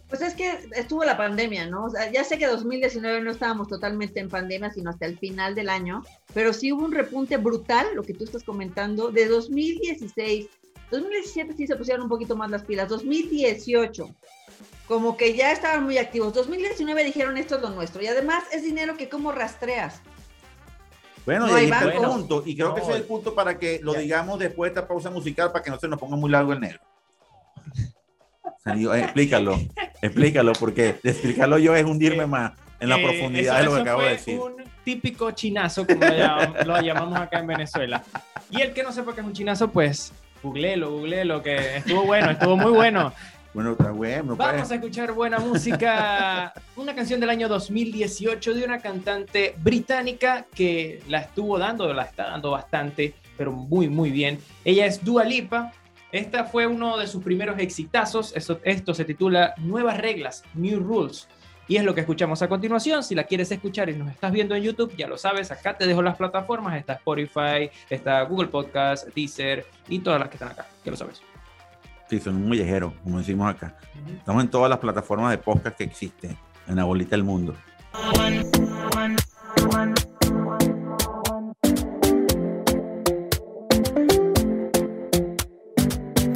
Pues 0.08 0.20
es 0.22 0.34
que 0.34 0.68
estuvo 0.76 1.04
la 1.04 1.16
pandemia, 1.16 1.66
¿no? 1.66 1.86
O 1.86 1.90
sea, 1.90 2.10
ya 2.12 2.22
sé 2.22 2.38
que 2.38 2.46
2019 2.46 3.22
no 3.22 3.30
estábamos 3.32 3.68
totalmente 3.68 4.20
en 4.20 4.28
pandemia, 4.28 4.70
sino 4.70 4.90
hasta 4.90 5.06
el 5.06 5.18
final 5.18 5.54
del 5.54 5.68
año, 5.68 6.04
pero 6.32 6.52
sí 6.52 6.72
hubo 6.72 6.84
un 6.84 6.92
repunte 6.92 7.36
brutal, 7.38 7.88
lo 7.94 8.04
que 8.04 8.14
tú 8.14 8.24
estás 8.24 8.44
comentando, 8.44 9.10
de 9.10 9.26
2016 9.26 10.48
2017 10.90 11.54
sí 11.56 11.66
se 11.66 11.76
pusieron 11.76 12.04
un 12.04 12.08
poquito 12.08 12.36
más 12.36 12.50
las 12.50 12.62
pilas. 12.62 12.88
2018, 12.88 14.08
como 14.86 15.16
que 15.16 15.34
ya 15.34 15.52
estaban 15.52 15.84
muy 15.84 15.98
activos. 15.98 16.32
2019 16.34 17.04
dijeron 17.04 17.36
esto 17.36 17.56
es 17.56 17.62
lo 17.62 17.70
nuestro. 17.70 18.02
Y 18.02 18.06
además 18.06 18.44
es 18.52 18.62
dinero 18.62 18.96
que 18.96 19.08
como 19.08 19.32
rastreas. 19.32 20.00
Bueno, 21.24 21.48
y 21.48 21.52
ahí 21.52 21.64
está 21.64 21.92
el 21.92 22.02
punto. 22.02 22.42
Y 22.46 22.54
creo 22.54 22.74
que 22.74 22.82
ese 22.82 22.90
es 22.92 22.96
el 22.98 23.04
punto 23.04 23.34
para 23.34 23.58
que 23.58 23.80
lo 23.82 23.94
digamos 23.94 24.38
después 24.38 24.70
de 24.70 24.78
esta 24.78 24.88
pausa 24.88 25.10
musical 25.10 25.50
para 25.50 25.64
que 25.64 25.70
no 25.70 25.78
se 25.78 25.88
nos 25.88 25.98
ponga 25.98 26.16
muy 26.16 26.30
largo 26.30 26.52
el 26.52 26.60
negro. 26.60 26.80
explícalo, 28.94 29.58
explícalo, 30.02 30.52
porque 30.54 30.96
explicarlo 31.02 31.58
yo 31.58 31.74
es 31.74 31.84
hundirme 31.84 32.26
más 32.26 32.52
en 32.80 32.88
la 32.88 32.98
eh, 32.98 33.02
profundidad 33.04 33.58
de 33.58 33.64
lo 33.64 33.74
que 33.74 33.80
acabo 33.80 34.02
de 34.02 34.10
decir. 34.10 34.38
Un 34.38 34.64
típico 34.84 35.30
chinazo, 35.32 35.86
como 35.86 36.00
lo 36.00 36.16
llamamos, 36.16 36.66
lo 36.66 36.80
llamamos 36.80 37.18
acá 37.18 37.38
en 37.40 37.46
Venezuela. 37.46 38.02
Y 38.50 38.60
el 38.60 38.72
que 38.72 38.82
no 38.82 38.92
sepa 38.92 39.14
qué 39.14 39.20
es 39.20 39.26
un 39.26 39.32
chinazo, 39.32 39.70
pues 39.70 40.12
Googleelo, 40.42 40.90
googleelo, 40.90 41.42
que 41.42 41.78
estuvo 41.78 42.04
bueno, 42.04 42.30
estuvo 42.30 42.56
muy 42.56 42.72
bueno. 42.72 43.12
Bueno, 43.52 43.72
está 43.72 43.90
bueno. 43.90 44.36
Pues. 44.36 44.48
Vamos 44.52 44.70
a 44.70 44.74
escuchar 44.74 45.12
buena 45.12 45.38
música. 45.38 46.52
Una 46.76 46.94
canción 46.94 47.20
del 47.20 47.30
año 47.30 47.48
2018 47.48 48.52
de 48.52 48.64
una 48.64 48.80
cantante 48.80 49.54
británica 49.58 50.44
que 50.54 51.02
la 51.08 51.20
estuvo 51.20 51.58
dando, 51.58 51.92
la 51.94 52.02
está 52.02 52.24
dando 52.24 52.50
bastante, 52.50 53.14
pero 53.36 53.52
muy, 53.52 53.88
muy 53.88 54.10
bien. 54.10 54.38
Ella 54.62 54.84
es 54.84 55.02
Dua 55.02 55.24
Lipa. 55.24 55.72
Esta 56.12 56.44
fue 56.44 56.66
uno 56.66 56.96
de 56.96 57.06
sus 57.06 57.22
primeros 57.22 57.58
exitazos. 57.58 58.34
Esto, 58.36 58.60
esto 58.64 58.94
se 58.94 59.04
titula 59.04 59.54
Nuevas 59.58 59.98
Reglas, 59.98 60.44
New 60.54 60.80
Rules. 60.80 61.28
Y 61.68 61.76
es 61.76 61.84
lo 61.84 61.94
que 61.94 62.02
escuchamos 62.02 62.42
a 62.42 62.48
continuación. 62.48 63.02
Si 63.02 63.14
la 63.14 63.24
quieres 63.24 63.50
escuchar 63.50 63.90
y 63.90 63.94
nos 63.94 64.10
estás 64.10 64.30
viendo 64.30 64.54
en 64.54 64.62
YouTube, 64.62 64.94
ya 64.96 65.08
lo 65.08 65.18
sabes, 65.18 65.50
acá 65.50 65.76
te 65.76 65.86
dejo 65.86 66.00
las 66.00 66.16
plataformas. 66.16 66.76
Está 66.76 66.92
Spotify, 66.94 67.70
está 67.90 68.22
Google 68.22 68.48
Podcast, 68.48 69.08
Deezer 69.14 69.66
y 69.88 69.98
todas 69.98 70.20
las 70.20 70.28
que 70.28 70.36
están 70.36 70.50
acá. 70.50 70.66
Ya 70.84 70.92
lo 70.92 70.96
sabes. 70.96 71.20
Sí, 72.08 72.20
son 72.20 72.46
muy 72.46 72.58
ligeros, 72.58 72.92
como 73.02 73.18
decimos 73.18 73.52
acá. 73.52 73.76
Estamos 74.16 74.44
en 74.44 74.50
todas 74.50 74.70
las 74.70 74.78
plataformas 74.78 75.32
de 75.32 75.38
podcast 75.38 75.76
que 75.76 75.84
existen 75.84 76.36
en 76.68 76.76
la 76.76 76.84
bolita 76.84 77.10
del 77.10 77.24
mundo. 77.24 77.56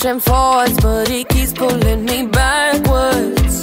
Pushing 0.00 0.20
forwards, 0.20 0.80
but 0.80 1.08
he 1.08 1.24
keeps 1.24 1.52
pulling 1.52 2.04
me 2.04 2.26
backwards. 2.26 3.62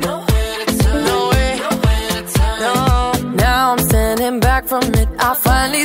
Nowhere 0.00 0.66
to 0.66 0.78
turn, 0.78 1.04
nowhere, 1.04 1.56
nowhere 1.56 2.10
to 2.10 2.32
turn. 2.34 2.60
No, 2.60 3.34
now 3.34 3.72
I'm 3.72 3.78
standing 3.78 4.40
back 4.40 4.66
from 4.66 4.82
it. 4.94 5.08
I 5.18 5.34
finally 5.34 5.84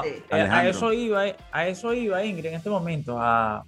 llevan. 0.00 0.14
Este? 0.14 0.34
A, 0.34 0.68
eso 0.68 0.92
iba, 0.92 1.24
a 1.50 1.68
eso 1.68 1.92
iba 1.92 2.24
Ingrid 2.24 2.46
en 2.46 2.54
este 2.54 2.70
momento, 2.70 3.18
a, 3.18 3.64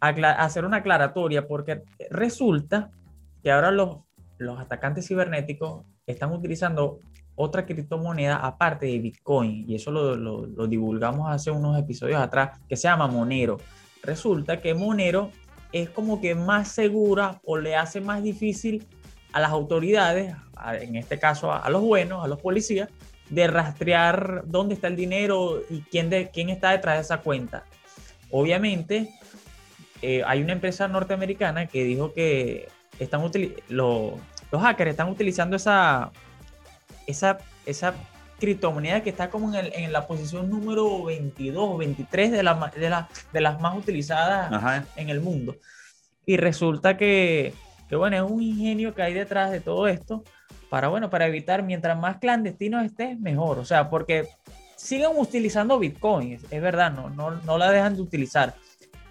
hacer 0.00 0.64
una 0.64 0.78
aclaratoria, 0.78 1.48
porque 1.48 1.82
resulta 2.10 2.90
que 3.42 3.50
ahora 3.50 3.70
los, 3.70 3.98
los 4.38 4.60
atacantes 4.60 5.08
cibernéticos 5.08 5.84
están 6.06 6.32
utilizando 6.32 7.00
otra 7.34 7.66
criptomoneda 7.66 8.36
aparte 8.36 8.86
de 8.86 8.98
Bitcoin, 8.98 9.64
y 9.68 9.74
eso 9.74 9.90
lo, 9.90 10.16
lo, 10.16 10.66
divulgamos 10.66 11.30
hace 11.30 11.50
unos 11.50 11.78
episodios 11.78 12.20
atrás, 12.20 12.58
que 12.68 12.76
se 12.76 12.84
llama 12.88 13.06
Monero. 13.06 13.58
Resulta 14.02 14.60
que 14.60 14.74
Monero 14.74 15.30
es 15.72 15.90
como 15.90 16.20
que 16.20 16.34
más 16.34 16.68
segura 16.68 17.40
o 17.44 17.58
le 17.58 17.76
hace 17.76 18.00
más 18.00 18.22
difícil 18.22 18.86
a 19.32 19.40
las 19.40 19.50
autoridades, 19.50 20.34
en 20.80 20.96
este 20.96 21.18
caso 21.18 21.52
a, 21.52 21.68
los 21.68 21.82
buenos, 21.82 22.24
a 22.24 22.28
los 22.28 22.40
policías, 22.40 22.88
de 23.28 23.46
rastrear 23.48 24.42
dónde 24.46 24.74
está 24.74 24.88
el 24.88 24.96
dinero 24.96 25.62
y 25.68 25.80
quién, 25.82 26.10
de, 26.10 26.30
quién 26.30 26.48
está 26.48 26.70
detrás 26.70 26.96
de 26.96 27.02
esa 27.02 27.18
cuenta. 27.18 27.64
Obviamente, 28.30 29.10
eh, 30.02 30.22
hay 30.26 30.42
una 30.42 30.52
empresa 30.52 30.88
norteamericana 30.88 31.66
que 31.66 31.84
dijo 31.84 32.12
que 32.12 32.68
están 32.98 33.22
los 33.68 34.12
hackers 34.52 34.90
están 34.90 35.08
utilizando 35.08 35.56
esa, 35.56 36.12
esa, 37.06 37.38
esa 37.64 37.94
criptomoneda 38.38 39.02
que 39.02 39.10
está 39.10 39.30
como 39.30 39.54
en, 39.54 39.70
en, 39.72 39.92
la 39.92 40.06
posición 40.06 40.50
número 40.50 41.04
22 41.04 41.56
o 41.58 41.76
23 41.76 42.32
de, 42.32 42.42
la, 42.42 42.72
de, 42.74 42.90
la, 42.90 43.08
de, 43.32 43.40
las 43.40 43.60
más 43.60 43.76
utilizadas 43.76 44.86
en 44.96 45.08
el 45.08 45.20
mundo. 45.20 45.56
Y 46.24 46.36
resulta 46.36 46.96
que, 46.96 47.54
que, 47.88 47.96
bueno, 47.96 48.16
es 48.16 48.30
un 48.30 48.42
ingenio 48.42 48.94
que 48.94 49.02
hay 49.02 49.14
detrás 49.14 49.50
de 49.50 49.60
todo 49.60 49.88
esto 49.88 50.24
para, 50.68 50.88
bueno, 50.88 51.10
para 51.10 51.26
evitar, 51.26 51.62
mientras 51.62 51.98
más 51.98 52.18
clandestinos 52.18 52.84
estés, 52.84 53.18
mejor. 53.18 53.58
O 53.58 53.64
sea, 53.64 53.88
porque 53.88 54.28
siguen 54.76 55.10
utilizando 55.16 55.78
Bitcoin, 55.78 56.38
es, 56.50 56.62
verdad, 56.62 56.92
no, 56.92 57.10
no, 57.10 57.30
no 57.30 57.58
la 57.58 57.70
dejan 57.70 57.96
de 57.96 58.02
utilizar, 58.02 58.54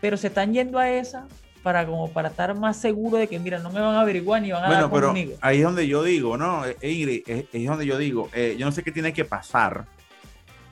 pero 0.01 0.17
se 0.17 0.27
están 0.27 0.53
yendo 0.53 0.79
a 0.79 0.89
esa 0.89 1.27
para 1.63 1.83
como 1.87 2.11
para 2.11 2.29
estar 2.29 2.55
más 2.55 2.77
seguro 2.77 3.17
de 3.17 3.27
que, 3.27 3.39
mira, 3.39 3.57
no 3.57 3.71
me 3.71 3.79
van 3.79 3.95
a 3.95 4.01
averiguar 4.01 4.39
ni 4.39 4.51
van 4.51 4.65
a 4.65 4.67
bueno, 4.67 4.91
pero 4.91 5.13
Ahí 5.41 5.57
es 5.57 5.63
donde 5.63 5.87
yo 5.87 6.03
digo, 6.03 6.37
¿no? 6.37 6.63
Eh, 6.63 6.77
Ingrid, 6.83 7.23
es, 7.25 7.65
donde 7.65 7.87
yo 7.87 7.97
digo, 7.97 8.29
eh, 8.33 8.55
yo 8.59 8.67
no 8.67 8.71
sé 8.71 8.83
qué 8.83 8.91
tiene 8.91 9.13
que 9.13 9.25
pasar 9.25 9.85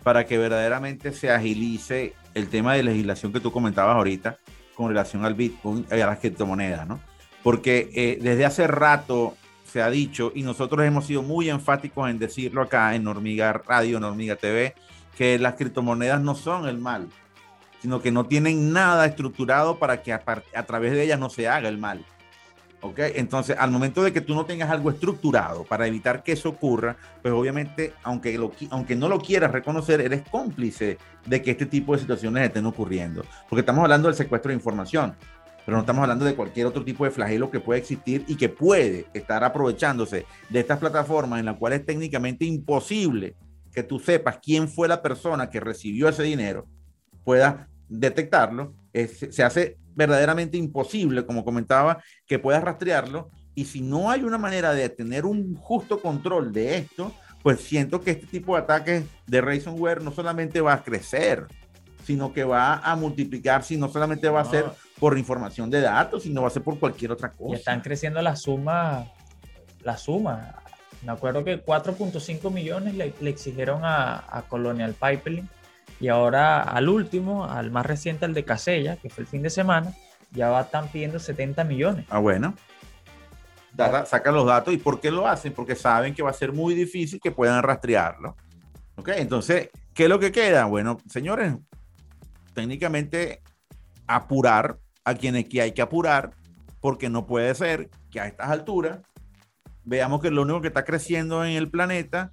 para 0.03 0.27
que 0.27 0.37
verdaderamente 0.37 1.11
se 1.11 1.31
agilice 1.31 2.13
el 2.35 2.47
tema 2.47 2.75
de 2.75 2.83
legislación 2.83 3.33
que 3.33 3.39
tú 3.39 3.51
comentabas 3.51 3.95
ahorita 3.95 4.37
con 4.75 4.89
relación 4.89 5.25
al 5.25 5.33
Bitcoin 5.33 5.85
y 5.89 5.99
a 5.99 6.05
las 6.05 6.19
criptomonedas, 6.19 6.87
¿no? 6.87 6.99
Porque 7.41 7.89
eh, 7.95 8.19
desde 8.21 8.45
hace 8.45 8.67
rato 8.67 9.35
se 9.73 9.81
ha 9.81 9.89
dicho, 9.89 10.31
y 10.35 10.43
nosotros 10.43 10.85
hemos 10.85 11.07
sido 11.07 11.23
muy 11.23 11.49
enfáticos 11.49 12.09
en 12.09 12.19
decirlo 12.19 12.61
acá 12.61 12.95
en 12.95 13.07
Hormiga 13.07 13.51
Radio, 13.53 13.97
en 13.97 14.03
Hormiga 14.03 14.35
TV, 14.35 14.75
que 15.17 15.39
las 15.39 15.55
criptomonedas 15.55 16.21
no 16.21 16.35
son 16.35 16.67
el 16.67 16.77
mal 16.77 17.09
sino 17.83 18.01
que 18.01 18.13
no 18.13 18.25
tienen 18.25 18.71
nada 18.71 19.05
estructurado 19.05 19.77
para 19.77 20.01
que 20.01 20.13
a, 20.13 20.23
través 20.65 20.93
de 20.93 21.03
ellas 21.03 21.19
no 21.19 21.29
se 21.29 21.49
haga 21.49 21.67
el 21.67 21.77
mal. 21.77 22.05
¿Ok? 22.79 22.97
Entonces, 23.15 23.57
al 23.59 23.71
momento 23.71 24.01
de 24.01 24.13
que 24.13 24.21
tú 24.21 24.33
no 24.33 24.45
tengas 24.45 24.69
algo 24.69 24.89
estructurado 24.89 25.65
para 25.65 25.85
evitar 25.85 26.23
que 26.23 26.31
eso 26.31 26.47
ocurra, 26.47 26.95
pues 27.21 27.33
obviamente, 27.33 27.93
aunque, 28.03 28.39
aunque 28.69 28.95
no 28.95 29.09
lo 29.09 29.19
quieras 29.19 29.51
reconocer, 29.51 29.99
eres 29.99 30.21
cómplice 30.31 30.97
de 31.25 31.41
que 31.41 31.51
este 31.51 31.65
tipo 31.65 31.91
de 31.91 31.99
situaciones 31.99 32.45
estén 32.45 32.65
ocurriendo. 32.65 33.25
Porque 33.49 33.59
estamos 33.59 33.83
hablando 33.83 34.07
del 34.07 34.15
secuestro 34.15 34.47
de 34.47 34.55
información, 34.55 35.13
pero 35.65 35.77
no 35.77 35.81
estamos 35.81 36.03
hablando 36.03 36.25
de 36.25 36.35
cualquier 36.35 36.67
otro 36.67 36.83
tipo 36.83 37.05
de 37.05 37.11
flagelo 37.11 37.49
que 37.49 37.59
puede 37.59 37.79
existir 37.79 38.25
y 38.27 38.35
que 38.35 38.49
puede 38.49 39.07
estar 39.13 39.43
aprovechándose 39.43 40.25
de 40.49 40.59
estas 40.59 40.79
plataformas 40.79 41.39
en 41.39 41.45
las 41.45 41.57
cuales 41.57 41.81
es 41.81 41.85
técnicamente 41.85 42.45
imposible 42.45 43.35
que 43.73 43.83
tú 43.83 43.99
sepas 43.99 44.39
quién 44.41 44.67
fue 44.67 44.87
la 44.87 45.01
persona 45.01 45.49
que 45.49 45.59
recibió 45.59 46.07
ese 46.07 46.23
dinero, 46.23 46.67
pueda 47.23 47.67
detectarlo, 47.89 48.73
se 48.93 49.43
hace 49.43 49.77
verdaderamente 49.95 50.57
imposible, 50.57 51.25
como 51.25 51.43
comentaba, 51.43 52.01
que 52.27 52.39
puedas 52.39 52.63
rastrearlo. 52.63 53.29
Y 53.55 53.65
si 53.65 53.81
no 53.81 54.09
hay 54.09 54.23
una 54.23 54.37
manera 54.37 54.73
de 54.73 54.89
tener 54.89 55.25
un 55.25 55.55
justo 55.55 55.99
control 55.99 56.51
de 56.51 56.77
esto, 56.77 57.13
pues 57.41 57.61
siento 57.61 58.01
que 58.01 58.11
este 58.11 58.25
tipo 58.25 58.55
de 58.55 58.61
ataques 58.61 59.03
de 59.27 59.41
ransomware 59.41 60.01
no 60.01 60.11
solamente 60.11 60.61
va 60.61 60.73
a 60.73 60.83
crecer, 60.83 61.45
sino 62.03 62.33
que 62.33 62.43
va 62.43 62.77
a 62.77 62.95
multiplicar, 62.95 63.63
si 63.63 63.77
no 63.77 63.89
solamente 63.89 64.29
va 64.29 64.41
a 64.41 64.45
ser 64.45 64.65
por 65.03 65.17
información 65.17 65.69
de 65.69 65.81
datos, 65.81 66.23
sino 66.23 66.43
va 66.43 66.47
a 66.47 66.49
ser 66.49 66.63
por 66.63 66.79
cualquier 66.79 67.11
otra 67.11 67.33
cosa. 67.33 67.51
Y 67.51 67.55
están 67.55 67.81
creciendo 67.81 68.21
la 68.21 68.37
suma, 68.37 69.11
la 69.81 69.97
suma. 69.97 70.63
Me 71.01 71.11
acuerdo 71.11 71.43
que 71.43 71.61
4.5 71.61 72.49
millones 72.49 72.95
le, 72.95 73.13
exigieron 73.27 73.83
a, 73.83 74.23
a 74.29 74.43
Colonial 74.43 74.93
Pipeline 74.93 75.49
y 75.99 76.07
ahora 76.07 76.61
al 76.61 76.87
último, 76.87 77.43
al 77.43 77.69
más 77.69 77.85
reciente, 77.85 78.23
al 78.23 78.33
de 78.33 78.45
Casella, 78.45 78.95
que 78.95 79.09
fue 79.09 79.23
el 79.23 79.27
fin 79.27 79.41
de 79.41 79.49
semana, 79.49 79.93
ya 80.31 80.47
va, 80.47 80.61
están 80.61 80.87
pidiendo 80.87 81.19
70 81.19 81.65
millones. 81.65 82.05
Ah, 82.07 82.19
bueno. 82.19 82.55
sacan 84.05 84.33
los 84.33 84.45
datos. 84.45 84.73
¿Y 84.73 84.77
por 84.77 85.01
qué 85.01 85.11
lo 85.11 85.27
hacen? 85.27 85.51
Porque 85.51 85.75
saben 85.75 86.15
que 86.15 86.23
va 86.23 86.29
a 86.29 86.33
ser 86.33 86.53
muy 86.53 86.75
difícil 86.75 87.19
que 87.19 87.31
puedan 87.31 87.61
rastrearlo. 87.61 88.37
¿Ok? 88.95 89.09
Entonces, 89.17 89.69
¿qué 89.93 90.03
es 90.03 90.09
lo 90.09 90.17
que 90.17 90.31
queda? 90.31 90.63
Bueno, 90.63 90.97
señores, 91.09 91.55
técnicamente 92.53 93.41
apurar 94.07 94.77
a 95.03 95.15
quienes 95.15 95.49
que 95.49 95.61
hay 95.61 95.73
que 95.73 95.81
apurar, 95.81 96.31
porque 96.81 97.09
no 97.09 97.25
puede 97.25 97.53
ser 97.55 97.89
que 98.11 98.19
a 98.19 98.27
estas 98.27 98.49
alturas 98.49 98.99
veamos 99.83 100.21
que 100.21 100.31
lo 100.31 100.43
único 100.43 100.61
que 100.61 100.67
está 100.67 100.85
creciendo 100.85 101.43
en 101.45 101.51
el 101.53 101.69
planeta 101.69 102.31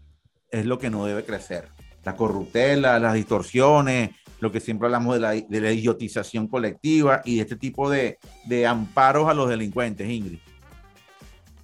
es 0.51 0.67
lo 0.67 0.79
que 0.79 0.91
no 0.91 1.05
debe 1.05 1.25
crecer 1.25 1.69
la 2.05 2.17
corruptela, 2.17 2.99
las 2.99 3.15
distorsiones, 3.15 4.11
lo 4.41 4.51
que 4.51 4.61
siempre 4.61 4.87
hablamos 4.87 5.15
de 5.15 5.21
la, 5.21 5.31
de 5.33 5.61
la 5.61 5.73
idiotización 5.73 6.49
colectiva 6.49 7.21
y 7.25 7.37
de 7.37 7.43
este 7.43 7.57
tipo 7.57 7.91
de, 7.91 8.19
amparos 8.67 9.29
a 9.29 9.35
los 9.35 9.49
delincuentes, 9.49 10.09
Ingrid. 10.09 10.39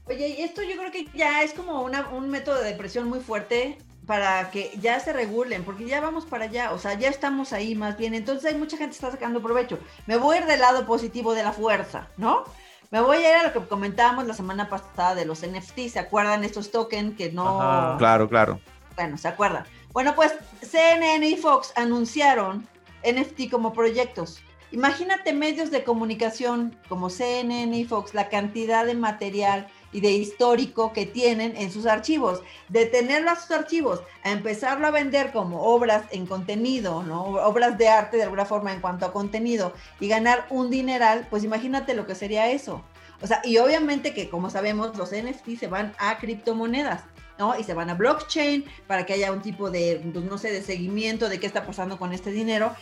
Oye, 0.04 0.28
y 0.38 0.42
esto 0.42 0.62
yo 0.62 0.76
creo 0.76 0.92
que 0.92 1.06
ya 1.14 1.42
es 1.42 1.52
como 1.52 1.82
una, 1.82 2.08
un 2.10 2.28
método 2.30 2.62
de 2.62 2.74
presión 2.74 3.08
muy 3.08 3.20
fuerte 3.20 3.78
para 4.06 4.50
que 4.50 4.72
ya 4.80 5.00
se 5.00 5.12
regulen, 5.12 5.64
porque 5.64 5.86
ya 5.86 6.00
vamos 6.00 6.24
para 6.24 6.44
allá, 6.44 6.72
o 6.72 6.78
sea, 6.78 6.94
ya 6.94 7.08
estamos 7.08 7.52
ahí 7.52 7.74
más 7.74 7.98
bien, 7.98 8.14
entonces 8.14 8.52
hay 8.52 8.58
mucha 8.58 8.76
gente 8.76 8.92
que 8.92 8.96
está 8.96 9.10
sacando 9.10 9.42
provecho. 9.42 9.78
Me 10.06 10.16
voy 10.16 10.36
a 10.36 10.40
ir 10.40 10.46
del 10.46 10.60
lado 10.60 10.86
positivo 10.86 11.34
de 11.34 11.42
la 11.42 11.52
fuerza, 11.52 12.08
¿no? 12.16 12.44
Me 12.92 13.00
voy 13.00 13.16
a 13.16 13.30
ir 13.30 13.36
a 13.36 13.42
lo 13.42 13.52
que 13.52 13.68
comentábamos 13.68 14.26
la 14.26 14.34
semana 14.34 14.68
pasada 14.68 15.16
de 15.16 15.24
los 15.24 15.44
NFT, 15.44 15.88
¿se 15.88 15.98
acuerdan 15.98 16.44
estos 16.44 16.70
tokens 16.70 17.16
que 17.16 17.32
no... 17.32 17.96
Claro, 17.98 18.28
claro. 18.28 18.60
Bueno, 18.94 19.18
¿se 19.18 19.26
acuerdan? 19.26 19.64
Bueno, 19.92 20.14
pues 20.14 20.34
CNN 20.62 21.26
y 21.26 21.36
Fox 21.36 21.72
anunciaron 21.74 22.66
NFT 23.04 23.50
como 23.50 23.72
proyectos. 23.72 24.40
Imagínate 24.70 25.32
medios 25.32 25.70
de 25.70 25.84
comunicación 25.84 26.78
como 26.88 27.10
CNN 27.10 27.76
y 27.76 27.84
Fox, 27.84 28.14
la 28.14 28.28
cantidad 28.28 28.86
de 28.86 28.94
material 28.94 29.66
y 29.96 30.00
de 30.02 30.11
histórico 30.11 30.92
que 30.92 31.06
tienen 31.06 31.56
en 31.56 31.72
sus 31.72 31.87
archivos. 31.87 32.42
De 32.68 32.85
tenerlo 32.85 33.30
a 33.30 33.37
sus 33.37 33.50
archivos, 33.50 34.02
a 34.24 34.30
empezarlo 34.30 34.87
a 34.87 34.90
vender 34.90 35.32
como 35.32 35.62
obras 35.62 36.04
en 36.11 36.26
contenido, 36.26 37.02
¿no? 37.02 37.22
Obras 37.22 37.78
de 37.78 37.88
arte 37.88 38.18
de 38.18 38.24
alguna 38.24 38.44
forma 38.44 38.74
en 38.74 38.82
cuanto 38.82 39.06
a 39.06 39.12
contenido 39.14 39.72
y 39.98 40.09
ganar 40.09 40.46
un 40.50 40.70
dineral, 40.70 41.26
pues 41.30 41.44
imagínate 41.44 41.94
lo 41.94 42.06
que 42.06 42.14
sería 42.14 42.50
eso. 42.50 42.85
O 43.22 43.26
sea, 43.26 43.40
y 43.42 43.56
obviamente 43.56 44.12
que 44.12 44.28
como 44.28 44.50
sabemos, 44.50 44.94
los 44.98 45.12
NFT 45.12 45.59
se 45.59 45.66
van 45.66 45.94
a 45.98 46.18
criptomonedas. 46.18 47.04
¿no? 47.38 47.59
Y 47.59 47.64
se 47.64 47.74
van 47.74 47.90
a 47.90 47.94
blockchain 47.94 48.64
para 48.87 49.04
que 49.04 49.12
haya 49.12 49.32
un 49.32 49.42
tipo 49.42 49.70
de, 49.70 50.00
pues, 50.12 50.24
no 50.24 50.38
sé, 50.38 50.52
de 50.52 50.62
seguimiento 50.62 51.28
de 51.28 51.38
qué 51.38 51.46
está 51.46 51.66
pasando 51.66 51.98
con 51.98 52.12
este 52.12 52.32
dinero. 52.32 52.74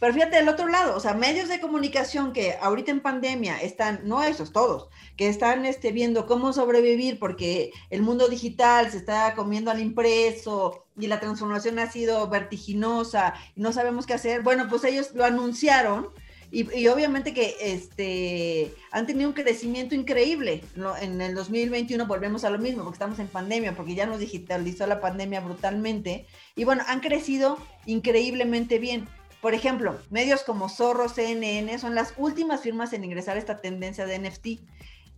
Pero 0.00 0.12
fíjate 0.12 0.36
del 0.36 0.48
otro 0.48 0.68
lado, 0.68 0.96
o 0.96 1.00
sea, 1.00 1.14
medios 1.14 1.48
de 1.48 1.60
comunicación 1.60 2.32
que 2.32 2.56
ahorita 2.60 2.90
en 2.90 3.00
pandemia 3.00 3.60
están, 3.60 4.00
no 4.04 4.22
esos, 4.22 4.52
todos, 4.52 4.88
que 5.16 5.28
están 5.28 5.64
este, 5.64 5.92
viendo 5.92 6.26
cómo 6.26 6.52
sobrevivir 6.52 7.18
porque 7.18 7.72
el 7.90 8.02
mundo 8.02 8.28
digital 8.28 8.90
se 8.90 8.98
está 8.98 9.34
comiendo 9.34 9.70
al 9.70 9.80
impreso 9.80 10.84
y 10.98 11.06
la 11.06 11.20
transformación 11.20 11.78
ha 11.78 11.90
sido 11.90 12.28
vertiginosa 12.28 13.34
y 13.54 13.60
no 13.60 13.72
sabemos 13.72 14.06
qué 14.06 14.14
hacer. 14.14 14.42
Bueno, 14.42 14.66
pues 14.68 14.84
ellos 14.84 15.12
lo 15.14 15.24
anunciaron 15.24 16.08
y, 16.54 16.86
obviamente 16.86 17.34
que 17.34 17.56
este, 17.60 18.72
han 18.92 19.06
tenido 19.06 19.28
un 19.28 19.34
crecimiento 19.34 19.96
increíble. 19.96 20.62
En 21.00 21.20
el 21.20 21.34
2021 21.34 22.06
volvemos 22.06 22.44
a 22.44 22.50
lo 22.50 22.60
mismo, 22.60 22.84
porque 22.84 22.94
estamos 22.94 23.18
en 23.18 23.26
pandemia, 23.26 23.74
porque 23.74 23.96
ya 23.96 24.06
nos 24.06 24.20
digitalizó 24.20 24.86
la 24.86 25.00
pandemia 25.00 25.40
brutalmente. 25.40 26.26
Y 26.54 26.62
bueno, 26.62 26.84
han 26.86 27.00
crecido 27.00 27.58
increíblemente 27.86 28.78
bien. 28.78 29.08
Por 29.44 29.52
ejemplo, 29.52 29.98
medios 30.08 30.42
como 30.42 30.70
Zorro, 30.70 31.10
CNN 31.10 31.78
son 31.78 31.94
las 31.94 32.14
últimas 32.16 32.62
firmas 32.62 32.94
en 32.94 33.04
ingresar 33.04 33.36
a 33.36 33.38
esta 33.38 33.58
tendencia 33.58 34.06
de 34.06 34.18
NFT. 34.18 34.46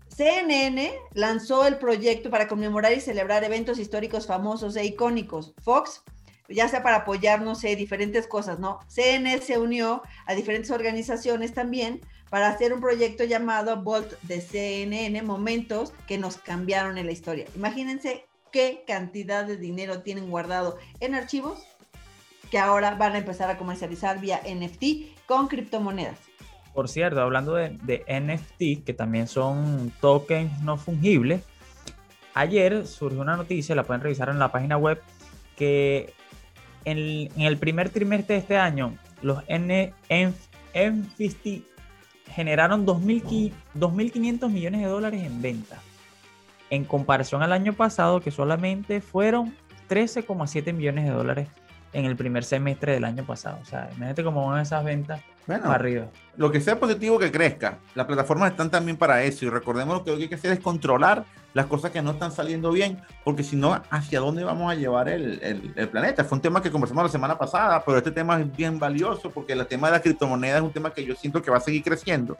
CNN 0.08 0.98
lanzó 1.14 1.64
el 1.64 1.78
proyecto 1.78 2.28
para 2.28 2.48
conmemorar 2.48 2.92
y 2.92 3.00
celebrar 3.00 3.44
eventos 3.44 3.78
históricos 3.78 4.26
famosos 4.26 4.74
e 4.74 4.84
icónicos. 4.84 5.54
Fox 5.62 6.02
ya 6.48 6.66
sea 6.66 6.82
para 6.82 6.96
apoyar, 6.96 7.42
no 7.42 7.54
sé, 7.54 7.76
diferentes 7.76 8.26
cosas, 8.26 8.58
¿no? 8.58 8.80
CN 8.88 9.40
se 9.40 9.58
unió 9.58 10.02
a 10.26 10.34
diferentes 10.34 10.72
organizaciones 10.72 11.54
también 11.54 12.00
para 12.28 12.48
hacer 12.48 12.72
un 12.72 12.80
proyecto 12.80 13.22
llamado 13.22 13.80
Volt 13.80 14.20
de 14.22 14.40
CNN, 14.40 15.22
momentos 15.22 15.92
que 16.08 16.18
nos 16.18 16.36
cambiaron 16.36 16.98
en 16.98 17.06
la 17.06 17.12
historia. 17.12 17.46
Imagínense 17.54 18.26
qué 18.50 18.82
cantidad 18.88 19.44
de 19.44 19.56
dinero 19.56 20.02
tienen 20.02 20.30
guardado 20.30 20.78
en 20.98 21.14
archivos 21.14 21.75
que 22.50 22.58
ahora 22.58 22.94
van 22.94 23.14
a 23.14 23.18
empezar 23.18 23.50
a 23.50 23.58
comercializar 23.58 24.20
vía 24.20 24.40
NFT 24.44 25.24
con 25.26 25.48
criptomonedas. 25.48 26.18
Por 26.74 26.88
cierto, 26.88 27.20
hablando 27.20 27.54
de, 27.54 28.04
NFT, 28.06 28.84
que 28.84 28.92
también 28.92 29.28
son 29.28 29.92
tokens 30.00 30.60
no 30.62 30.76
fungibles, 30.76 31.42
ayer 32.34 32.86
surgió 32.86 33.22
una 33.22 33.36
noticia, 33.36 33.74
la 33.74 33.84
pueden 33.84 34.02
revisar 34.02 34.28
en 34.28 34.38
la 34.38 34.52
página 34.52 34.76
web, 34.76 35.00
que 35.56 36.12
en, 36.84 37.30
el 37.40 37.56
primer 37.56 37.88
trimestre 37.88 38.34
de 38.34 38.40
este 38.40 38.58
año, 38.58 38.94
los 39.22 39.42
NFT 39.44 41.64
generaron 42.26 42.86
2.500 42.86 44.50
millones 44.50 44.82
de 44.82 44.86
dólares 44.86 45.22
en 45.22 45.40
venta, 45.40 45.80
en 46.68 46.84
comparación 46.84 47.42
al 47.42 47.54
año 47.54 47.72
pasado, 47.72 48.20
que 48.20 48.30
solamente 48.30 49.00
fueron 49.00 49.56
13,7 49.88 50.74
millones 50.74 51.06
de 51.06 51.10
dólares 51.10 51.48
en 51.92 52.04
el 52.04 52.16
primer 52.16 52.44
semestre 52.44 52.92
del 52.92 53.04
año 53.04 53.24
pasado. 53.24 53.58
O 53.62 53.64
sea, 53.64 53.88
imagínate 53.96 54.24
cómo 54.24 54.46
van 54.46 54.62
esas 54.62 54.84
ventas 54.84 55.20
bueno, 55.46 55.70
arriba. 55.70 56.06
Lo 56.36 56.50
que 56.50 56.60
sea 56.60 56.78
positivo 56.78 57.18
que 57.18 57.30
crezca. 57.30 57.78
Las 57.94 58.06
plataformas 58.06 58.50
están 58.50 58.70
también 58.70 58.96
para 58.96 59.22
eso. 59.22 59.44
Y 59.44 59.48
recordemos 59.48 60.02
que 60.02 60.10
lo 60.10 60.16
que 60.16 60.24
hay 60.24 60.28
que 60.28 60.34
hacer 60.34 60.52
es 60.52 60.60
controlar 60.60 61.24
las 61.54 61.66
cosas 61.66 61.90
que 61.90 62.02
no 62.02 62.10
están 62.10 62.32
saliendo 62.32 62.70
bien, 62.70 63.00
porque 63.24 63.42
si 63.42 63.56
no, 63.56 63.80
¿hacia 63.88 64.20
dónde 64.20 64.44
vamos 64.44 64.70
a 64.70 64.74
llevar 64.74 65.08
el, 65.08 65.40
el, 65.74 65.88
planeta? 65.88 66.22
Fue 66.22 66.36
un 66.36 66.42
tema 66.42 66.60
que 66.60 66.70
conversamos 66.70 67.04
la 67.04 67.08
semana 67.08 67.38
pasada, 67.38 67.82
pero 67.82 67.96
este 67.96 68.10
tema 68.10 68.38
es 68.38 68.54
bien 68.54 68.78
valioso 68.78 69.30
porque 69.30 69.54
el 69.54 69.66
tema 69.66 69.86
de 69.86 69.94
la 69.94 70.02
criptomoneda 70.02 70.58
es 70.58 70.62
un 70.62 70.72
tema 70.72 70.92
que 70.92 71.02
yo 71.02 71.14
siento 71.14 71.40
que 71.40 71.50
va 71.50 71.56
a 71.56 71.60
seguir 71.60 71.82
creciendo. 71.82 72.36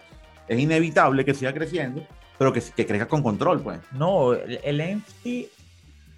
Es 0.47 0.59
inevitable 0.59 1.25
que 1.25 1.33
siga 1.33 1.55
creciendo, 1.55 2.03
pero 2.37 2.53
que, 2.53 2.61
que 2.61 2.87
crezca 2.87 3.09
con 3.09 3.23
control, 3.23 3.63
pues. 3.63 3.79
No, 3.93 4.35
el, 4.35 4.61
el 4.63 4.99
NFT 4.99 5.27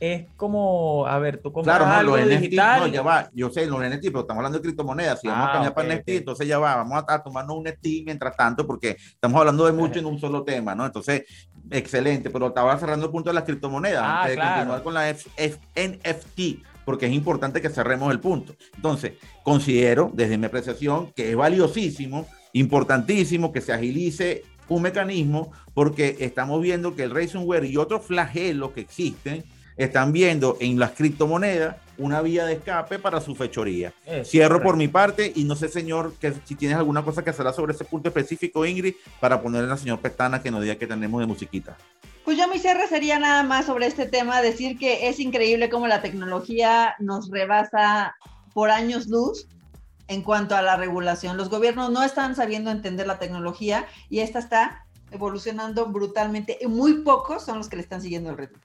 es 0.00 0.26
como, 0.36 1.06
a 1.06 1.18
ver, 1.18 1.38
tú 1.42 1.52
compras 1.52 1.78
claro, 1.78 1.92
algo 1.92 2.16
digital. 2.16 2.80
no, 2.80 2.86
ya 2.86 3.02
va, 3.02 3.28
yo 3.34 3.50
sé, 3.50 3.66
los 3.66 3.80
NFT, 3.80 4.04
pero 4.04 4.20
estamos 4.20 4.38
hablando 4.38 4.58
de 4.58 4.62
criptomonedas. 4.62 5.20
Si 5.20 5.26
vamos 5.26 5.46
a 5.46 5.50
ah, 5.50 5.52
cambiar 5.54 5.74
para 5.74 5.94
NFT, 5.94 6.08
entonces 6.10 6.46
ya 6.46 6.58
va, 6.58 6.76
vamos 6.76 7.04
a, 7.06 7.22
tomarnos 7.22 7.56
un 7.56 7.64
NFT 7.64 8.04
mientras 8.04 8.36
tanto, 8.36 8.66
porque 8.66 8.96
estamos 8.98 9.38
hablando 9.40 9.66
de 9.66 9.72
mucho 9.72 9.98
en 9.98 10.06
un 10.06 10.18
solo 10.20 10.44
tema, 10.44 10.74
¿no? 10.74 10.86
Entonces, 10.86 11.24
excelente, 11.70 12.30
pero 12.30 12.48
estaba 12.48 12.78
cerrando 12.78 13.06
el 13.06 13.12
punto 13.12 13.30
de 13.30 13.34
las 13.34 13.44
criptomonedas, 13.44 14.02
ah, 14.04 14.22
antes 14.22 14.36
de 14.36 14.42
continuar 14.42 14.82
con 14.82 14.94
la 14.94 15.12
NFT, 15.12 16.40
porque 16.84 17.06
es 17.06 17.12
importante 17.12 17.60
que 17.60 17.68
cerremos 17.68 18.12
el 18.12 18.20
punto. 18.20 18.54
Entonces, 18.76 19.14
considero, 19.42 20.10
desde 20.14 20.38
mi 20.38 20.46
apreciación, 20.46 21.12
que 21.12 21.30
es 21.30 21.36
valiosísimo, 21.36 22.26
importantísimo 22.52 23.52
que 23.52 23.60
se 23.60 23.72
agilice 23.72 24.44
un 24.68 24.82
mecanismo, 24.82 25.50
porque 25.74 26.16
estamos 26.20 26.62
viendo 26.62 26.94
que 26.94 27.02
el 27.02 27.10
ransomware 27.10 27.64
y 27.64 27.76
otros 27.76 28.04
flagelos 28.04 28.72
que 28.72 28.80
existen, 28.82 29.44
están 29.78 30.12
viendo 30.12 30.56
en 30.60 30.78
las 30.78 30.90
criptomonedas 30.90 31.76
una 31.96 32.20
vía 32.20 32.44
de 32.44 32.54
escape 32.54 32.98
para 32.98 33.20
su 33.20 33.34
fechoría. 33.34 33.92
Cierro 34.24 34.62
por 34.62 34.76
mi 34.76 34.88
parte 34.88 35.32
y 35.34 35.44
no 35.44 35.56
sé, 35.56 35.68
señor, 35.68 36.14
que 36.20 36.34
si 36.44 36.54
tienes 36.54 36.76
alguna 36.76 37.02
cosa 37.02 37.24
que 37.24 37.30
hacer 37.30 37.50
sobre 37.52 37.72
ese 37.72 37.84
punto 37.84 38.08
específico, 38.08 38.66
Ingrid, 38.66 38.94
para 39.20 39.40
ponerle 39.40 39.66
a 39.68 39.70
la 39.70 39.76
señor 39.76 40.00
Pestana 40.00 40.42
que 40.42 40.50
nos 40.50 40.62
diga 40.62 40.76
que 40.76 40.86
tenemos 40.86 41.20
de 41.20 41.26
musiquita. 41.26 41.76
Pues 42.24 42.36
yo 42.36 42.46
mi 42.48 42.58
cierre 42.58 42.86
sería 42.88 43.18
nada 43.18 43.42
más 43.42 43.66
sobre 43.66 43.86
este 43.86 44.06
tema, 44.06 44.42
decir 44.42 44.78
que 44.78 45.08
es 45.08 45.18
increíble 45.18 45.70
cómo 45.70 45.86
la 45.86 46.02
tecnología 46.02 46.94
nos 46.98 47.30
rebasa 47.30 48.14
por 48.52 48.70
años 48.70 49.06
luz 49.06 49.48
en 50.08 50.22
cuanto 50.22 50.54
a 50.54 50.62
la 50.62 50.76
regulación. 50.76 51.36
Los 51.36 51.48
gobiernos 51.48 51.90
no 51.90 52.02
están 52.02 52.34
sabiendo 52.34 52.70
entender 52.70 53.06
la 53.06 53.18
tecnología 53.18 53.86
y 54.10 54.20
esta 54.20 54.40
está 54.40 54.84
evolucionando 55.10 55.86
brutalmente 55.86 56.58
y 56.60 56.66
muy 56.66 57.02
pocos 57.02 57.44
son 57.44 57.58
los 57.58 57.68
que 57.68 57.76
le 57.76 57.82
están 57.82 58.02
siguiendo 58.02 58.30
el 58.30 58.36
ritmo. 58.36 58.58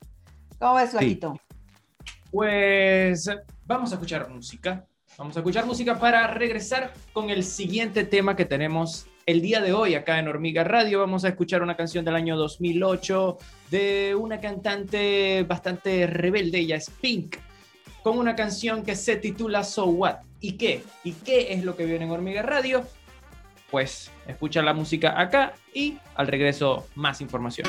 ¿Cómo 0.63 0.75
ves, 0.75 0.91
Flaquito? 0.91 1.37
Pues 2.31 3.29
vamos 3.65 3.91
a 3.91 3.95
escuchar 3.95 4.29
música. 4.29 4.87
Vamos 5.17 5.35
a 5.35 5.41
escuchar 5.41 5.65
música 5.65 5.99
para 5.99 6.25
regresar 6.27 6.93
con 7.11 7.29
el 7.29 7.43
siguiente 7.43 8.05
tema 8.05 8.37
que 8.37 8.45
tenemos 8.45 9.07
el 9.25 9.41
día 9.41 9.59
de 9.59 9.73
hoy 9.73 9.95
acá 9.95 10.19
en 10.19 10.29
Hormiga 10.29 10.63
Radio. 10.63 11.01
Vamos 11.01 11.25
a 11.25 11.27
escuchar 11.27 11.63
una 11.63 11.75
canción 11.75 12.05
del 12.05 12.15
año 12.15 12.37
2008 12.37 13.37
de 13.71 14.15
una 14.17 14.39
cantante 14.39 15.43
bastante 15.43 16.07
rebelde, 16.07 16.59
ella 16.59 16.77
es 16.77 16.89
Pink, 16.89 17.35
con 18.01 18.17
una 18.17 18.33
canción 18.33 18.83
que 18.83 18.95
se 18.95 19.17
titula 19.17 19.65
So 19.65 19.87
What. 19.87 20.19
¿Y 20.39 20.53
qué? 20.53 20.81
¿Y 21.03 21.11
qué 21.11 21.51
es 21.51 21.65
lo 21.65 21.75
que 21.75 21.83
viene 21.83 22.05
en 22.05 22.11
Hormiga 22.11 22.41
Radio? 22.41 22.85
Pues 23.69 24.09
escucha 24.25 24.61
la 24.61 24.73
música 24.73 25.19
acá 25.19 25.55
y 25.73 25.97
al 26.15 26.27
regreso 26.27 26.87
más 26.95 27.19
información. 27.19 27.67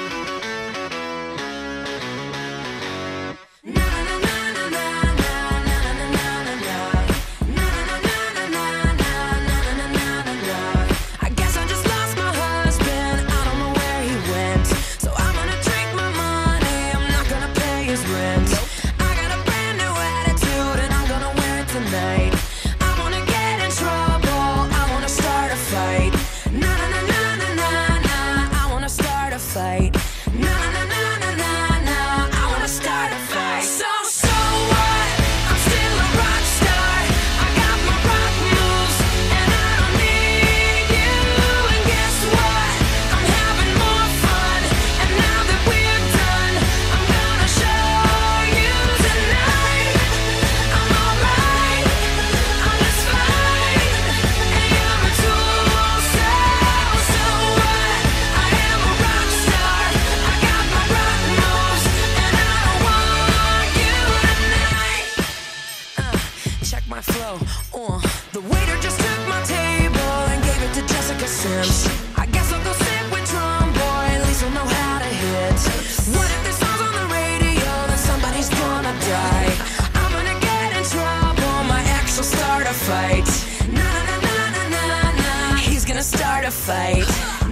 fight. 82.75 83.29
Na 83.73 83.83
na 83.83 84.17
na 84.27 84.51
na 84.51 84.69
na 84.69 85.13
na. 85.13 85.57
He's 85.57 85.85
gonna 85.85 86.03
start 86.03 86.45
a 86.45 86.51
fight. 86.51 87.44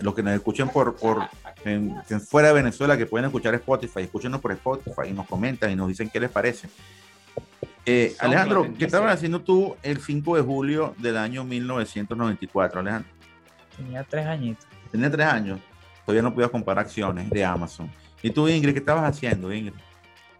Los 0.00 0.14
que 0.14 0.22
nos 0.22 0.34
escuchen 0.34 0.68
por, 0.68 0.96
por 0.96 1.28
fuera 2.28 2.48
de 2.48 2.54
Venezuela, 2.54 2.96
que 2.96 3.06
pueden 3.06 3.26
escuchar 3.26 3.54
Spotify, 3.54 4.00
escúchenos 4.00 4.40
por 4.40 4.52
Spotify 4.52 5.08
y 5.08 5.12
nos 5.12 5.26
comentan 5.26 5.70
y 5.70 5.76
nos 5.76 5.88
dicen 5.88 6.10
qué 6.10 6.20
les 6.20 6.30
parece. 6.30 6.68
Eh, 7.86 8.14
Alejandro, 8.18 8.72
¿qué 8.78 8.86
estabas 8.86 9.14
haciendo 9.14 9.40
tú 9.40 9.76
el 9.82 10.00
5 10.00 10.36
de 10.36 10.42
julio 10.42 10.94
del 10.98 11.16
año 11.16 11.44
1994, 11.44 12.80
Alejandro? 12.80 13.10
Tenía 13.76 14.04
tres 14.04 14.26
añitos. 14.26 14.66
Tenía 14.90 15.10
tres 15.10 15.26
años. 15.26 15.60
Todavía 16.06 16.22
no 16.22 16.32
podía 16.34 16.48
comprar 16.48 16.78
acciones 16.78 17.28
de 17.30 17.44
Amazon. 17.44 17.90
¿Y 18.22 18.30
tú, 18.30 18.48
Ingrid, 18.48 18.72
qué 18.72 18.78
estabas 18.78 19.04
haciendo, 19.04 19.52
Ingrid? 19.52 19.74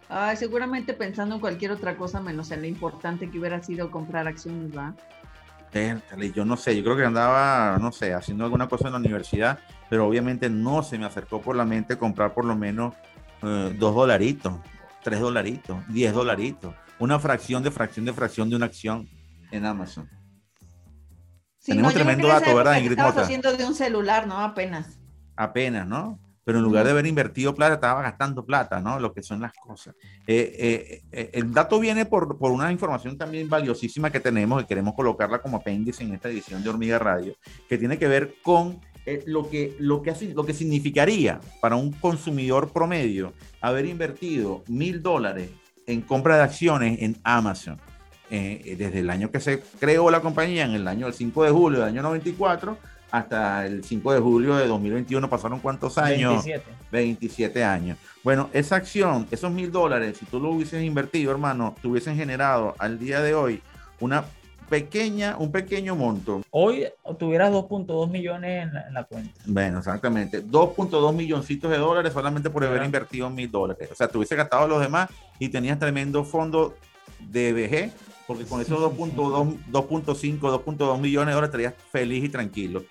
Ay, 0.09 0.37
seguramente 0.37 0.93
pensando 0.93 1.35
en 1.35 1.41
cualquier 1.41 1.71
otra 1.71 1.97
cosa 1.97 2.19
menos 2.19 2.51
en 2.51 2.61
lo 2.61 2.67
importante 2.67 3.29
que 3.29 3.39
hubiera 3.39 3.61
sido 3.61 3.89
comprar 3.91 4.27
acciones, 4.27 4.75
¿va? 4.75 4.95
Yo 6.33 6.45
no 6.45 6.55
sé, 6.55 6.75
yo 6.77 6.83
creo 6.85 6.95
que 6.95 7.03
andaba, 7.03 7.77
no 7.79 7.91
sé, 7.91 8.13
haciendo 8.13 8.45
alguna 8.45 8.69
cosa 8.69 8.87
en 8.87 8.93
la 8.93 8.99
universidad, 8.99 9.59
pero 9.89 10.07
obviamente 10.07 10.49
no 10.49 10.83
se 10.83 10.97
me 10.97 11.05
acercó 11.05 11.41
por 11.41 11.55
la 11.55 11.65
mente 11.65 11.97
comprar 11.97 12.33
por 12.33 12.45
lo 12.45 12.55
menos 12.55 12.93
eh, 13.41 13.75
dos 13.77 13.93
dolaritos, 13.93 14.53
tres 15.03 15.19
dolaritos, 15.19 15.77
diez 15.89 16.13
dolaritos, 16.13 16.73
una 16.97 17.19
fracción 17.19 17.61
de 17.61 17.71
fracción 17.71 18.05
de 18.05 18.13
fracción 18.13 18.49
de 18.49 18.55
una 18.55 18.67
acción 18.67 19.09
en 19.51 19.65
Amazon. 19.65 20.09
Tenemos 21.65 21.93
tremendo 21.93 22.29
dato, 22.29 22.55
¿verdad, 22.55 22.77
Ingrid 22.77 22.91
Estamos 22.91 23.17
haciendo 23.17 23.57
de 23.57 23.65
un 23.65 23.75
celular, 23.75 24.27
¿no? 24.27 24.39
Apenas. 24.39 24.97
Apenas, 25.35 25.85
¿no? 25.85 26.19
Pero 26.45 26.59
en 26.59 26.63
lugar 26.63 26.85
de 26.85 26.91
haber 26.91 27.07
invertido 27.07 27.55
plata, 27.55 27.73
estaba 27.73 28.03
gastando 28.03 28.45
plata, 28.45 28.79
¿no? 28.79 28.99
Lo 28.99 29.11
que 29.11 29.23
son 29.23 29.41
las 29.41 29.51
cosas. 29.53 29.95
Eh, 30.27 30.55
eh, 30.57 31.01
eh, 31.11 31.29
el 31.33 31.51
dato 31.51 31.79
viene 31.79 32.05
por, 32.05 32.37
por, 32.37 32.51
una 32.51 32.71
información 32.71 33.17
también 33.17 33.49
valiosísima 33.49 34.11
que 34.11 34.19
tenemos, 34.19 34.61
que 34.61 34.67
queremos 34.67 34.93
colocarla 34.93 35.41
como 35.41 35.57
apéndice 35.57 36.03
en 36.03 36.13
esta 36.13 36.29
edición 36.29 36.63
de 36.63 36.69
Hormiga 36.69 36.99
Radio, 36.99 37.33
que 37.67 37.79
tiene 37.79 37.97
que 37.97 38.07
ver 38.07 38.35
con 38.43 38.79
lo, 39.25 39.49
que, 39.49 39.75
lo, 39.79 40.03
que, 40.03 40.13
lo 40.35 40.45
que 40.45 40.53
significaría 40.53 41.41
para 41.61 41.75
un 41.75 41.91
consumidor 41.91 42.71
promedio 42.71 43.33
haber 43.59 43.87
invertido 43.87 44.63
mil 44.67 45.01
dólares 45.01 45.49
en 45.87 46.01
compra 46.01 46.37
de 46.37 46.43
acciones 46.43 47.01
en 47.01 47.17
Amazon. 47.23 47.79
desde 48.29 48.99
el 48.99 49.09
año 49.09 49.31
que 49.31 49.39
se 49.39 49.63
creó 49.79 50.11
la 50.11 50.21
compañía, 50.21 50.65
en 50.65 50.75
el 50.75 50.87
año 50.87 51.07
del 51.07 51.15
5 51.15 51.43
de 51.43 51.49
julio 51.49 51.79
del 51.79 51.89
año 51.89 52.03
94, 52.03 52.77
hasta 53.17 53.65
el 53.65 53.83
5 53.83 54.13
de 54.13 54.19
julio 54.19 54.55
de 54.55 54.67
2021 54.67 55.29
pasaron 55.29 55.59
cuántos 55.59 55.97
años? 55.97 56.43
27. 56.43 56.65
27 56.91 57.63
años. 57.63 57.97
Bueno, 58.23 58.49
esa 58.53 58.75
acción, 58.75 59.27
esos 59.31 59.51
mil 59.51 59.71
dólares, 59.71 60.17
si 60.17 60.25
tú 60.25 60.39
lo 60.39 60.49
hubieses 60.49 60.83
invertido, 60.83 61.31
hermano, 61.31 61.75
te 61.81 61.87
hubiesen 61.87 62.15
generado 62.15 62.75
al 62.77 62.99
día 62.99 63.21
de 63.21 63.33
hoy 63.33 63.61
una 63.99 64.25
pequeña, 64.69 65.37
un 65.37 65.51
pequeño 65.51 65.95
monto. 65.95 66.41
Hoy 66.51 66.87
tuvieras 67.17 67.51
2.2 67.51 68.09
millones 68.09 68.67
en 68.87 68.93
la, 68.93 69.03
cuenta. 69.03 69.31
Bueno, 69.45 69.79
exactamente. 69.79 70.43
2.2 70.43 71.13
milloncitos 71.13 71.71
de 71.71 71.77
dólares 71.77 72.13
solamente 72.13 72.49
por 72.49 72.65
haber 72.65 72.83
invertido 72.83 73.29
mil 73.29 73.49
dólares. 73.49 73.89
O 73.91 73.95
sea, 73.95 74.07
te 74.07 74.17
hubiese 74.17 74.35
gastado 74.35 74.67
los 74.67 74.81
demás 74.81 75.09
y 75.39 75.49
tenías 75.49 75.79
tremendo 75.79 76.23
fondo 76.23 76.75
de 77.19 77.53
VG, 77.53 77.91
porque 78.27 78.45
con 78.45 78.59
esos 78.59 78.79
2.2, 78.79 79.57
2.5, 79.71 80.39
2.2 80.39 80.99
millones 80.99 81.27
de 81.27 81.33
dólares 81.33 81.49
estarías 81.49 81.73
feliz 81.91 82.23
y 82.23 82.29
tranquilo. 82.29 82.83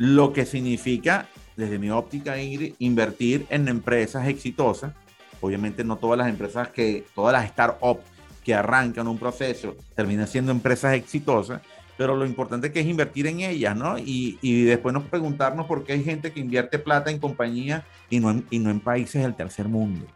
Lo 0.00 0.32
que 0.32 0.46
significa, 0.46 1.28
desde 1.58 1.78
mi 1.78 1.90
óptica, 1.90 2.40
Ingrid, 2.40 2.72
invertir 2.78 3.44
en 3.50 3.68
empresas 3.68 4.26
exitosas. 4.28 4.94
Obviamente 5.42 5.84
no 5.84 5.98
todas 5.98 6.16
las 6.16 6.28
empresas 6.28 6.68
que, 6.68 7.04
todas 7.14 7.34
las 7.34 7.50
startups 7.50 8.02
que 8.42 8.54
arrancan 8.54 9.06
un 9.08 9.18
proceso 9.18 9.76
terminan 9.94 10.26
siendo 10.26 10.52
empresas 10.52 10.94
exitosas, 10.94 11.60
pero 11.98 12.16
lo 12.16 12.24
importante 12.24 12.72
que 12.72 12.80
es 12.80 12.86
invertir 12.86 13.26
en 13.26 13.40
ellas, 13.40 13.76
¿no? 13.76 13.98
Y, 13.98 14.38
y, 14.40 14.62
después 14.62 14.94
nos 14.94 15.04
preguntarnos 15.04 15.66
por 15.66 15.84
qué 15.84 15.92
hay 15.92 16.02
gente 16.02 16.32
que 16.32 16.40
invierte 16.40 16.78
plata 16.78 17.10
en 17.10 17.18
compañías 17.18 17.82
y 18.08 18.20
no 18.20 18.30
en, 18.30 18.46
y 18.48 18.58
no 18.58 18.70
en 18.70 18.80
países 18.80 19.20
del 19.20 19.34
tercer 19.34 19.68
mundo. 19.68 20.06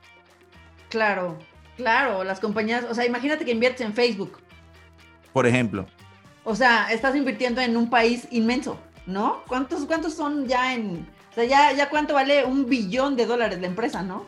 Claro, 0.88 1.38
claro, 1.76 2.24
las 2.24 2.40
compañías, 2.40 2.86
o 2.88 2.94
sea, 2.94 3.04
imagínate 3.04 3.44
que 3.44 3.50
inviertes 3.50 3.82
en 3.82 3.92
Facebook. 3.92 4.38
Por 5.34 5.46
ejemplo. 5.46 5.84
O 6.42 6.56
sea, 6.56 6.90
estás 6.90 7.14
invirtiendo 7.14 7.60
en 7.60 7.76
un 7.76 7.90
país 7.90 8.26
inmenso. 8.30 8.78
¿No? 9.06 9.42
¿Cuántos, 9.46 9.84
cuántos 9.86 10.14
son 10.14 10.46
ya 10.46 10.74
en, 10.74 11.06
o 11.30 11.34
sea, 11.34 11.44
ya, 11.44 11.72
ya 11.72 11.90
cuánto 11.90 12.14
vale 12.14 12.44
un 12.44 12.66
billón 12.66 13.16
de 13.16 13.26
dólares 13.26 13.60
la 13.60 13.66
empresa, 13.66 14.02
¿no? 14.02 14.26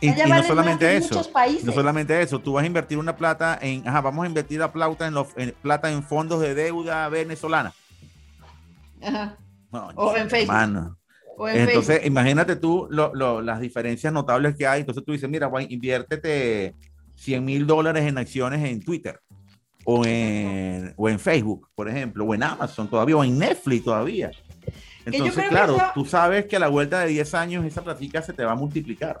Y, 0.00 0.08
no 0.08 0.42
solamente 0.44 0.96
eso, 0.96 1.22
no 1.62 1.72
solamente 1.72 2.22
eso, 2.22 2.38
tú 2.38 2.54
vas 2.54 2.64
a 2.64 2.66
invertir 2.66 2.96
una 2.96 3.14
plata 3.14 3.58
en, 3.60 3.86
ajá, 3.86 4.00
vamos 4.00 4.24
a 4.24 4.26
invertir 4.28 4.60
la 4.60 4.72
plata 4.72 5.06
en, 5.06 5.12
los, 5.12 5.28
plata 5.60 5.90
en 5.90 6.02
fondos 6.02 6.40
de 6.40 6.54
deuda 6.54 7.06
venezolana. 7.10 7.74
Ajá. 9.02 9.36
o, 9.70 10.16
en 10.16 10.30
Facebook. 10.30 10.96
entonces, 11.52 12.06
imagínate 12.06 12.56
tú 12.56 12.88
las 12.90 13.60
diferencias 13.60 14.10
notables 14.10 14.56
que 14.56 14.66
hay. 14.66 14.80
Entonces 14.80 15.04
tú 15.04 15.12
dices, 15.12 15.28
mira, 15.28 15.50
inviértete 15.68 16.74
100 17.16 17.44
mil 17.44 17.66
dólares 17.66 18.06
en 18.06 18.16
acciones 18.16 18.64
en 18.64 18.82
Twitter 18.82 19.20
o 19.90 20.04
en, 20.04 20.92
o 20.98 21.08
en 21.08 21.18
Facebook, 21.18 21.70
por 21.74 21.88
ejemplo, 21.88 22.22
o 22.26 22.34
en 22.34 22.42
Amazon 22.42 22.90
todavía, 22.90 23.16
o 23.16 23.24
en 23.24 23.38
Netflix 23.38 23.84
todavía. 23.86 24.30
Entonces, 25.06 25.48
claro, 25.48 25.78
tú 25.94 26.04
sabes 26.04 26.44
que 26.44 26.56
a 26.56 26.58
la 26.58 26.68
vuelta 26.68 27.00
de 27.00 27.06
10 27.06 27.32
años 27.32 27.64
esa 27.64 27.82
plática 27.82 28.20
se 28.20 28.34
te 28.34 28.44
va 28.44 28.52
a 28.52 28.54
multiplicar. 28.54 29.20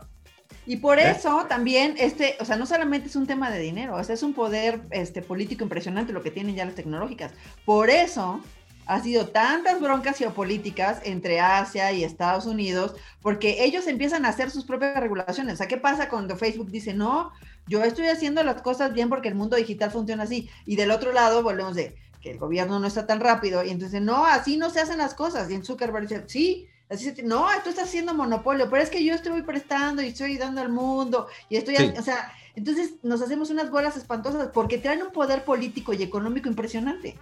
Y 0.66 0.76
por 0.76 0.98
eso 0.98 1.46
también, 1.48 1.94
este, 1.96 2.36
o 2.38 2.44
sea, 2.44 2.56
no 2.56 2.66
solamente 2.66 3.08
es 3.08 3.16
un 3.16 3.26
tema 3.26 3.50
de 3.50 3.60
dinero, 3.60 3.96
o 3.96 4.04
sea, 4.04 4.14
es 4.14 4.22
un 4.22 4.34
poder 4.34 4.82
este, 4.90 5.22
político 5.22 5.64
impresionante 5.64 6.12
lo 6.12 6.22
que 6.22 6.30
tienen 6.30 6.54
ya 6.54 6.66
las 6.66 6.74
tecnológicas. 6.74 7.32
Por 7.64 7.88
eso 7.88 8.42
ha 8.88 9.02
sido 9.02 9.28
tantas 9.28 9.80
broncas 9.80 10.16
geopolíticas 10.16 11.00
entre 11.04 11.40
Asia 11.40 11.92
y 11.92 12.04
Estados 12.04 12.46
Unidos, 12.46 12.94
porque 13.20 13.62
ellos 13.64 13.86
empiezan 13.86 14.24
a 14.24 14.30
hacer 14.30 14.50
sus 14.50 14.64
propias 14.64 14.98
regulaciones. 14.98 15.54
O 15.54 15.56
sea, 15.58 15.68
¿qué 15.68 15.76
pasa 15.76 16.08
cuando 16.08 16.36
Facebook 16.36 16.70
dice, 16.70 16.94
no, 16.94 17.30
yo 17.66 17.84
estoy 17.84 18.06
haciendo 18.06 18.42
las 18.42 18.62
cosas 18.62 18.94
bien 18.94 19.10
porque 19.10 19.28
el 19.28 19.34
mundo 19.34 19.56
digital 19.56 19.90
funciona 19.90 20.22
así. 20.22 20.48
Y 20.64 20.76
del 20.76 20.90
otro 20.90 21.12
lado 21.12 21.42
volvemos 21.42 21.74
de 21.74 21.96
que 22.22 22.30
el 22.30 22.38
gobierno 22.38 22.80
no 22.80 22.86
está 22.86 23.06
tan 23.06 23.20
rápido. 23.20 23.62
Y 23.62 23.68
entonces, 23.68 24.00
no, 24.00 24.24
así 24.24 24.56
no 24.56 24.70
se 24.70 24.80
hacen 24.80 24.96
las 24.96 25.12
cosas. 25.12 25.50
Y 25.50 25.54
en 25.54 25.64
Zuckerberg 25.64 26.08
dice, 26.08 26.24
sí, 26.26 26.66
así 26.88 27.12
se, 27.14 27.22
no, 27.22 27.46
tú 27.62 27.68
estás 27.68 27.88
haciendo 27.88 28.14
monopolio, 28.14 28.70
pero 28.70 28.82
es 28.82 28.88
que 28.88 29.04
yo 29.04 29.14
estoy 29.14 29.42
prestando 29.42 30.00
y 30.00 30.08
estoy 30.08 30.38
dando 30.38 30.62
al 30.62 30.70
mundo. 30.70 31.28
Y 31.50 31.56
estoy, 31.56 31.76
o 31.76 32.02
sea, 32.02 32.32
entonces 32.56 32.94
nos 33.02 33.20
hacemos 33.20 33.50
unas 33.50 33.70
bolas 33.70 33.98
espantosas 33.98 34.48
porque 34.48 34.78
traen 34.78 35.02
un 35.02 35.12
poder 35.12 35.44
político 35.44 35.92
y 35.92 36.02
económico 36.02 36.48
impresionante. 36.48 37.18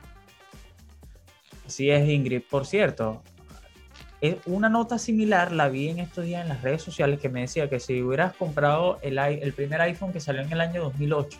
Así 1.66 1.90
es, 1.90 2.08
Ingrid. 2.08 2.42
Por 2.48 2.66
cierto, 2.66 3.22
una 4.46 4.68
nota 4.68 4.98
similar 4.98 5.52
la 5.52 5.68
vi 5.68 5.88
en 5.88 5.98
estos 5.98 6.24
días 6.24 6.42
en 6.42 6.48
las 6.48 6.62
redes 6.62 6.82
sociales 6.82 7.20
que 7.20 7.28
me 7.28 7.42
decía 7.42 7.68
que 7.68 7.80
si 7.80 8.02
hubieras 8.02 8.34
comprado 8.34 8.98
el, 9.02 9.18
el 9.18 9.52
primer 9.52 9.80
iPhone 9.82 10.12
que 10.12 10.20
salió 10.20 10.42
en 10.42 10.52
el 10.52 10.60
año 10.60 10.82
2008, 10.82 11.38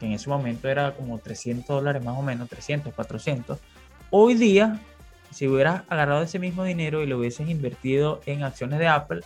que 0.00 0.06
en 0.06 0.12
ese 0.12 0.28
momento 0.28 0.68
era 0.68 0.92
como 0.92 1.18
300 1.18 1.66
dólares 1.66 2.04
más 2.04 2.18
o 2.18 2.22
menos, 2.22 2.48
300, 2.48 2.92
400, 2.94 3.58
hoy 4.10 4.34
día, 4.34 4.80
si 5.30 5.46
hubieras 5.46 5.82
agarrado 5.88 6.22
ese 6.22 6.38
mismo 6.38 6.64
dinero 6.64 7.02
y 7.02 7.06
lo 7.06 7.18
hubieses 7.18 7.48
invertido 7.48 8.20
en 8.26 8.42
acciones 8.42 8.78
de 8.78 8.88
Apple, 8.88 9.20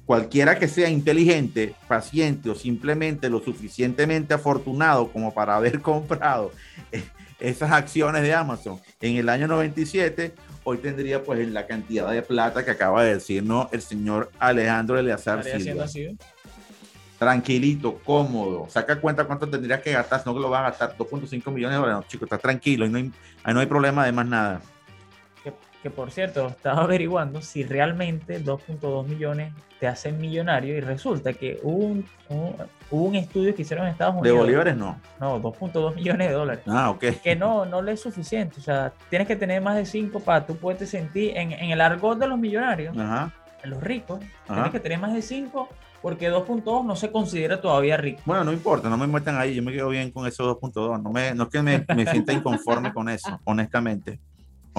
Cualquiera 0.08 0.58
que 0.58 0.70
sea 0.70 0.90
inteligente, 0.90 1.76
paciente 1.86 2.50
o 2.50 2.56
simplemente 2.56 3.30
lo 3.30 3.42
suficientemente 3.42 4.34
afortunado 4.34 5.10
como 5.12 5.34
para 5.34 5.58
haber 5.58 5.82
comprado 5.82 6.54
eh, 6.94 7.04
esas 7.42 7.74
acciones 7.74 8.22
de 8.22 8.34
Amazon 8.34 8.80
en 9.02 9.18
el 9.18 9.28
año 9.28 9.48
97, 9.48 10.34
hoy 10.64 10.78
tendría 10.78 11.22
pues 11.22 11.46
la 11.50 11.68
cantidad 11.68 12.10
de 12.10 12.22
plata 12.22 12.64
que 12.64 12.72
acaba 12.72 13.04
de 13.04 13.16
decirnos 13.16 13.68
el 13.74 13.82
señor 13.82 14.32
Alejandro 14.40 14.98
Eleazar 14.98 15.44
Silva. 15.44 15.86
Tranquilito, 17.20 18.00
cómodo. 18.06 18.66
Saca 18.70 19.02
cuenta 19.02 19.26
cuánto 19.26 19.50
tendrías 19.50 19.82
que 19.82 19.92
gastar, 19.92 20.22
no 20.26 20.34
que 20.34 20.40
lo 20.40 20.50
vas 20.50 20.62
a 20.62 20.70
gastar 20.70 20.98
2.5 20.98 21.52
millones 21.52 21.76
de 21.76 21.82
dólares. 21.82 22.02
No, 22.02 22.08
chico, 22.08 22.24
estás 22.24 22.40
tranquilo 22.40 22.86
y 22.86 22.90
no 22.90 22.98
hay, 22.98 23.12
no 23.54 23.60
hay 23.60 23.66
problema 23.66 24.06
de 24.06 24.14
más 24.14 24.26
nada. 24.26 24.62
Que, 25.84 25.90
por 25.90 26.12
cierto, 26.12 26.48
estaba 26.48 26.84
averiguando 26.84 27.42
si 27.42 27.64
realmente 27.64 28.44
2.2 28.44 29.06
millones 29.06 29.54
te 29.80 29.88
hacen 29.88 30.20
millonario 30.20 30.76
y 30.76 30.82
resulta 30.82 31.34
que 31.34 31.60
hubo 31.62 31.86
un, 31.86 32.06
hubo 32.90 33.04
un 33.04 33.16
estudio 33.16 33.54
que 33.54 33.62
hicieron 33.62 33.86
en 33.86 33.92
Estados 33.92 34.16
Unidos. 34.16 34.36
¿De 34.36 34.44
bolívares 34.44 34.76
no? 34.76 35.00
No, 35.20 35.40
2.2 35.40 35.96
millones 35.96 36.30
de 36.30 36.34
dólares. 36.34 36.64
Ah, 36.68 36.90
ok. 36.90 37.22
Que 37.24 37.36
no, 37.36 37.66
no 37.66 37.82
le 37.82 37.92
es 37.92 38.02
suficiente. 38.02 38.60
O 38.60 38.64
sea, 38.64 38.92
tienes 39.10 39.28
que 39.28 39.36
tener 39.36 39.62
más 39.62 39.76
de 39.76 39.86
5 39.86 40.20
para 40.20 40.46
tú 40.46 40.58
puedes 40.58 40.90
sentir 40.90 41.38
en, 41.38 41.52
en 41.52 41.70
el 41.70 41.80
argot 41.80 42.18
de 42.18 42.28
los 42.28 42.40
millonarios, 42.40 42.96
en 42.96 43.70
los 43.70 43.82
ricos, 43.82 44.20
tienes 44.46 44.72
que 44.72 44.80
tener 44.80 45.00
más 45.00 45.14
de 45.14 45.22
5 45.22 45.70
porque 46.02 46.32
2.2 46.32 46.86
no 46.86 46.96
se 46.96 47.12
considera 47.12 47.60
todavía 47.60 47.98
rico. 47.98 48.22
Bueno, 48.26 48.44
no 48.44 48.54
importa, 48.54 48.90
no 48.90 48.98
me 48.98 49.08
metan 49.08 49.38
ahí, 49.38 49.56
yo 49.56 49.64
me 49.64 49.72
quedo 49.72 49.90
bien 49.90 50.12
con 50.12 50.26
esos 50.28 50.48
2.2, 50.58 51.02
no, 51.02 51.12
me, 51.12 51.34
no 51.34 51.44
es 51.44 51.50
que 51.50 51.62
me, 51.62 51.86
me 51.96 52.06
sienta 52.06 52.34
inconforme 52.34 52.94
con 52.94 53.10
eso, 53.10 53.40
honestamente. 53.46 54.20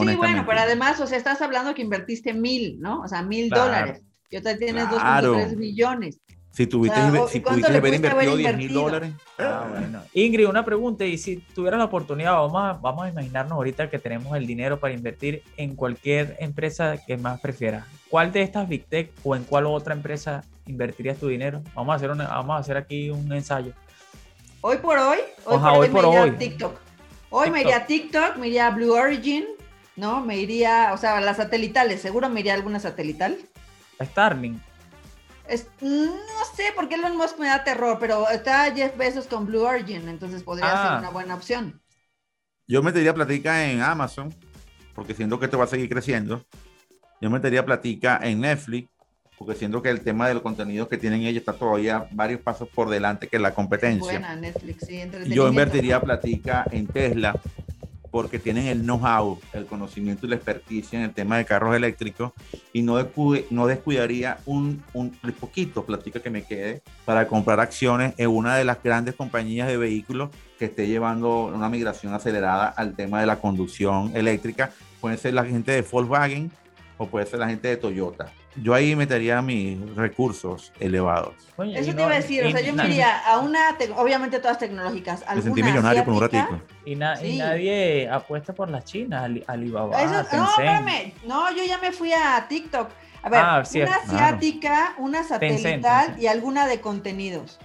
Sí, 0.00 0.16
bueno, 0.16 0.44
pero 0.46 0.60
además, 0.60 1.00
o 1.00 1.06
sea, 1.06 1.18
estás 1.18 1.40
hablando 1.42 1.74
que 1.74 1.82
invertiste 1.82 2.32
mil, 2.34 2.80
¿no? 2.80 3.00
O 3.00 3.08
sea, 3.08 3.22
mil 3.22 3.48
dólares. 3.48 4.02
Y 4.30 4.36
otra 4.36 4.56
tienes 4.56 4.84
2.3 4.88 5.56
millones. 5.56 6.20
Si 6.50 6.66
tuviste, 6.66 6.98
si 7.28 7.40
pudiste 7.40 7.76
haber 7.76 7.94
invertido 7.94 8.36
10 8.36 8.56
mil 8.56 8.72
dólares. 8.72 9.12
Ah, 9.38 9.66
bueno. 9.70 10.02
Ingrid, 10.12 10.48
una 10.48 10.64
pregunta, 10.64 11.04
y 11.04 11.16
si 11.16 11.36
tuvieras 11.36 11.78
la 11.78 11.84
oportunidad, 11.84 12.32
vamos 12.32 12.62
a, 12.62 12.72
vamos 12.72 13.04
a 13.04 13.10
imaginarnos 13.10 13.52
ahorita 13.52 13.88
que 13.88 13.98
tenemos 13.98 14.36
el 14.36 14.46
dinero 14.46 14.80
para 14.80 14.92
invertir 14.92 15.42
en 15.56 15.76
cualquier 15.76 16.36
empresa 16.40 16.96
que 17.06 17.16
más 17.16 17.40
prefieras. 17.40 17.86
¿Cuál 18.08 18.32
de 18.32 18.42
estas 18.42 18.68
Big 18.68 18.86
Tech 18.86 19.12
o 19.22 19.36
en 19.36 19.44
cuál 19.44 19.66
otra 19.66 19.94
empresa 19.94 20.42
invertirías 20.66 21.18
tu 21.18 21.28
dinero? 21.28 21.62
Vamos 21.74 21.92
a 21.92 21.96
hacer, 21.96 22.10
una, 22.10 22.26
vamos 22.26 22.56
a 22.56 22.58
hacer 22.58 22.76
aquí 22.76 23.10
un 23.10 23.32
ensayo. 23.32 23.72
Hoy 24.60 24.78
por 24.78 24.98
hoy, 24.98 25.18
hoy 25.44 25.88
por 25.88 26.06
hoy, 26.06 26.30
me 26.30 26.36
a 26.36 26.38
TikTok. 26.38 26.80
Hoy 27.30 27.50
me 27.50 27.60
iría 27.60 27.76
a 27.76 27.86
TikTok, 27.86 28.36
me 28.36 28.48
iría 28.48 28.66
a 28.66 28.70
Blue 28.70 28.94
Origin, 28.94 29.44
¿no? 29.98 30.24
Me 30.24 30.38
iría, 30.38 30.92
o 30.94 30.96
sea, 30.96 31.20
las 31.20 31.36
satelitales, 31.36 32.00
seguro 32.00 32.28
me 32.28 32.40
iría 32.40 32.52
a 32.52 32.56
alguna 32.56 32.80
satelital. 32.80 33.36
Starlink. 34.00 34.60
no 35.80 36.44
sé 36.54 36.64
por 36.74 36.88
qué 36.88 36.94
Elon 36.94 37.16
Musk 37.16 37.38
me 37.38 37.48
da 37.48 37.64
terror, 37.64 37.98
pero 38.00 38.28
está 38.28 38.72
Jeff 38.74 38.96
Bezos 38.96 39.26
con 39.26 39.46
Blue 39.46 39.62
Origin, 39.62 40.08
entonces 40.08 40.42
podría 40.42 40.70
ser 40.70 40.76
ah. 40.76 40.96
una 41.00 41.10
buena 41.10 41.34
opción. 41.34 41.80
Yo 42.66 42.82
metería 42.82 43.14
platica 43.14 43.66
en 43.66 43.80
Amazon, 43.82 44.34
porque 44.94 45.14
siento 45.14 45.38
que 45.38 45.46
esto 45.46 45.58
va 45.58 45.64
a 45.64 45.68
seguir 45.68 45.88
creciendo. 45.88 46.44
Yo 47.20 47.30
metería 47.30 47.64
platica 47.64 48.20
en 48.22 48.40
Netflix, 48.40 48.90
porque 49.38 49.54
siento 49.54 49.80
que 49.80 49.88
el 49.88 50.00
tema 50.00 50.28
de 50.28 50.34
los 50.34 50.42
contenidos 50.42 50.88
que 50.88 50.98
tienen 50.98 51.22
ellos 51.22 51.40
está 51.40 51.52
todavía 51.52 52.08
varios 52.10 52.40
pasos 52.40 52.68
por 52.68 52.90
delante 52.90 53.28
que 53.28 53.38
la 53.38 53.54
competencia. 53.54 54.18
Buena, 54.18 54.36
Netflix, 54.36 54.86
sí, 54.86 55.00
Yo 55.28 55.48
invertiría 55.48 56.00
platica 56.00 56.64
en 56.70 56.86
Tesla, 56.86 57.40
porque 58.10 58.38
tienen 58.38 58.66
el 58.66 58.82
know-how, 58.82 59.38
el 59.52 59.66
conocimiento 59.66 60.26
y 60.26 60.30
la 60.30 60.36
experticia 60.36 60.98
en 60.98 61.04
el 61.04 61.12
tema 61.12 61.38
de 61.38 61.44
carros 61.44 61.74
eléctricos 61.74 62.32
y 62.72 62.82
no, 62.82 62.96
no 63.50 63.66
descuidaría 63.66 64.38
un, 64.46 64.82
un, 64.92 65.10
poquito, 65.38 65.84
platica 65.84 66.20
que 66.20 66.30
me 66.30 66.42
quede, 66.42 66.82
para 67.04 67.28
comprar 67.28 67.60
acciones 67.60 68.14
en 68.16 68.30
una 68.30 68.56
de 68.56 68.64
las 68.64 68.82
grandes 68.82 69.14
compañías 69.14 69.68
de 69.68 69.76
vehículos 69.76 70.30
que 70.58 70.66
esté 70.66 70.86
llevando 70.86 71.46
una 71.46 71.68
migración 71.68 72.14
acelerada 72.14 72.68
al 72.68 72.94
tema 72.94 73.20
de 73.20 73.26
la 73.26 73.40
conducción 73.40 74.12
eléctrica. 74.14 74.72
Puede 75.00 75.16
ser 75.16 75.34
la 75.34 75.44
gente 75.44 75.72
de 75.72 75.82
Volkswagen 75.82 76.50
o 76.96 77.06
puede 77.06 77.26
ser 77.26 77.38
la 77.38 77.48
gente 77.48 77.68
de 77.68 77.76
Toyota 77.76 78.32
yo 78.56 78.74
ahí 78.74 78.96
metería 78.96 79.40
mis 79.42 79.78
recursos 79.94 80.72
elevados. 80.80 81.34
Eso 81.74 81.94
te 81.94 82.02
iba 82.02 82.10
a 82.10 82.16
decir, 82.16 82.44
o 82.44 82.50
sea, 82.50 82.60
yo 82.60 82.72
me 82.72 82.86
iría 82.86 83.18
a 83.18 83.38
una, 83.38 83.76
obviamente 83.96 84.38
todas 84.40 84.58
tecnológicas. 84.58 85.24
Me 85.34 85.42
sentí 85.42 85.62
millonario 85.62 86.04
por 86.04 86.14
un 86.14 86.20
ratito. 86.20 86.60
Y, 86.84 86.94
nadie 86.96 88.08
apuesta 88.10 88.54
por 88.54 88.70
las 88.70 88.84
chinas, 88.84 89.30
Alibaba, 89.46 90.02
no, 90.04 90.20
espérame, 90.20 91.12
no, 91.26 91.50
yo 91.54 91.64
ya 91.64 91.78
me 91.78 91.92
fui 91.92 92.12
a 92.12 92.46
TikTok. 92.48 92.90
A 93.20 93.28
ver, 93.30 93.40
ah, 93.40 93.62
una 93.74 93.96
asiática, 93.96 94.94
una 94.98 95.24
satelital 95.24 96.16
y 96.18 96.28
alguna 96.28 96.66
de 96.66 96.80
contenidos. 96.80 97.58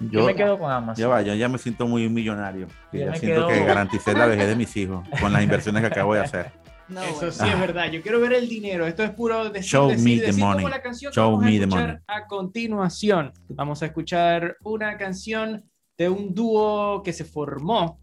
Yo, 0.00 0.24
me 0.24 0.34
quedo 0.34 0.58
con 0.58 0.70
Amazon. 0.72 1.02
Ya 1.02 1.08
va, 1.08 1.20
yo 1.20 1.34
ya 1.34 1.48
me 1.48 1.58
siento 1.58 1.86
muy 1.86 2.08
millonario. 2.08 2.68
Ya 2.90 3.14
siento 3.14 3.46
que 3.48 3.64
garanticé 3.64 4.14
la 4.14 4.26
vejez 4.26 4.48
de 4.48 4.56
mis 4.56 4.74
hijos 4.76 5.06
con 5.20 5.32
las 5.32 5.42
inversiones 5.42 5.82
que 5.82 5.88
acabo 5.88 6.14
de 6.14 6.20
hacer. 6.20 6.59
Eso 6.98 7.30
sí 7.30 7.48
es 7.48 7.60
verdad. 7.60 7.90
Yo 7.90 8.02
quiero 8.02 8.20
ver 8.20 8.32
el 8.32 8.48
dinero. 8.48 8.86
Esto 8.86 9.02
es 9.02 9.10
puro 9.10 9.48
decir, 9.50 9.70
Show 9.70 9.88
me 9.98 10.18
the 10.18 10.32
money. 10.32 10.66
la 10.66 10.82
canción 10.82 11.12
Show 11.12 11.40
me 11.40 11.58
the 11.58 11.66
money. 11.66 11.96
A 12.06 12.26
continuación, 12.26 13.32
vamos 13.48 13.82
a 13.82 13.86
escuchar 13.86 14.56
una 14.62 14.96
canción 14.96 15.64
de 15.96 16.08
un 16.08 16.34
dúo 16.34 17.02
que 17.02 17.12
se 17.12 17.24
formó 17.24 18.00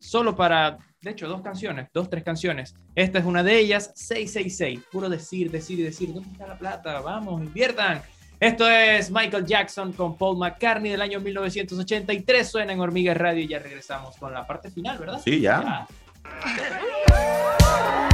solo 0.00 0.34
para, 0.36 0.78
de 1.00 1.10
hecho, 1.10 1.28
dos 1.28 1.40
canciones, 1.40 1.88
dos, 1.92 2.10
tres 2.10 2.24
canciones. 2.24 2.74
Esta 2.94 3.18
es 3.18 3.24
una 3.24 3.42
de 3.42 3.58
ellas, 3.58 3.92
666. 3.94 4.80
Puro 4.90 5.08
decir, 5.08 5.50
decir 5.50 5.78
y 5.78 5.82
decir. 5.82 6.12
¿Dónde 6.12 6.30
está 6.30 6.46
la 6.46 6.58
plata? 6.58 7.00
Vamos, 7.00 7.42
inviertan. 7.42 8.02
Esto 8.38 8.68
es 8.68 9.10
Michael 9.10 9.46
Jackson 9.46 9.92
con 9.92 10.16
Paul 10.16 10.36
McCartney 10.36 10.90
del 10.90 11.00
año 11.00 11.20
1983. 11.20 12.48
Suena 12.48 12.72
en 12.74 12.80
Hormiga 12.80 13.14
Radio 13.14 13.42
y 13.42 13.48
ya 13.48 13.58
regresamos 13.58 14.16
con 14.16 14.34
la 14.34 14.46
parte 14.46 14.70
final, 14.70 14.98
¿verdad? 14.98 15.20
Sí, 15.24 15.40
ya. 15.40 15.86
Step 16.42 18.02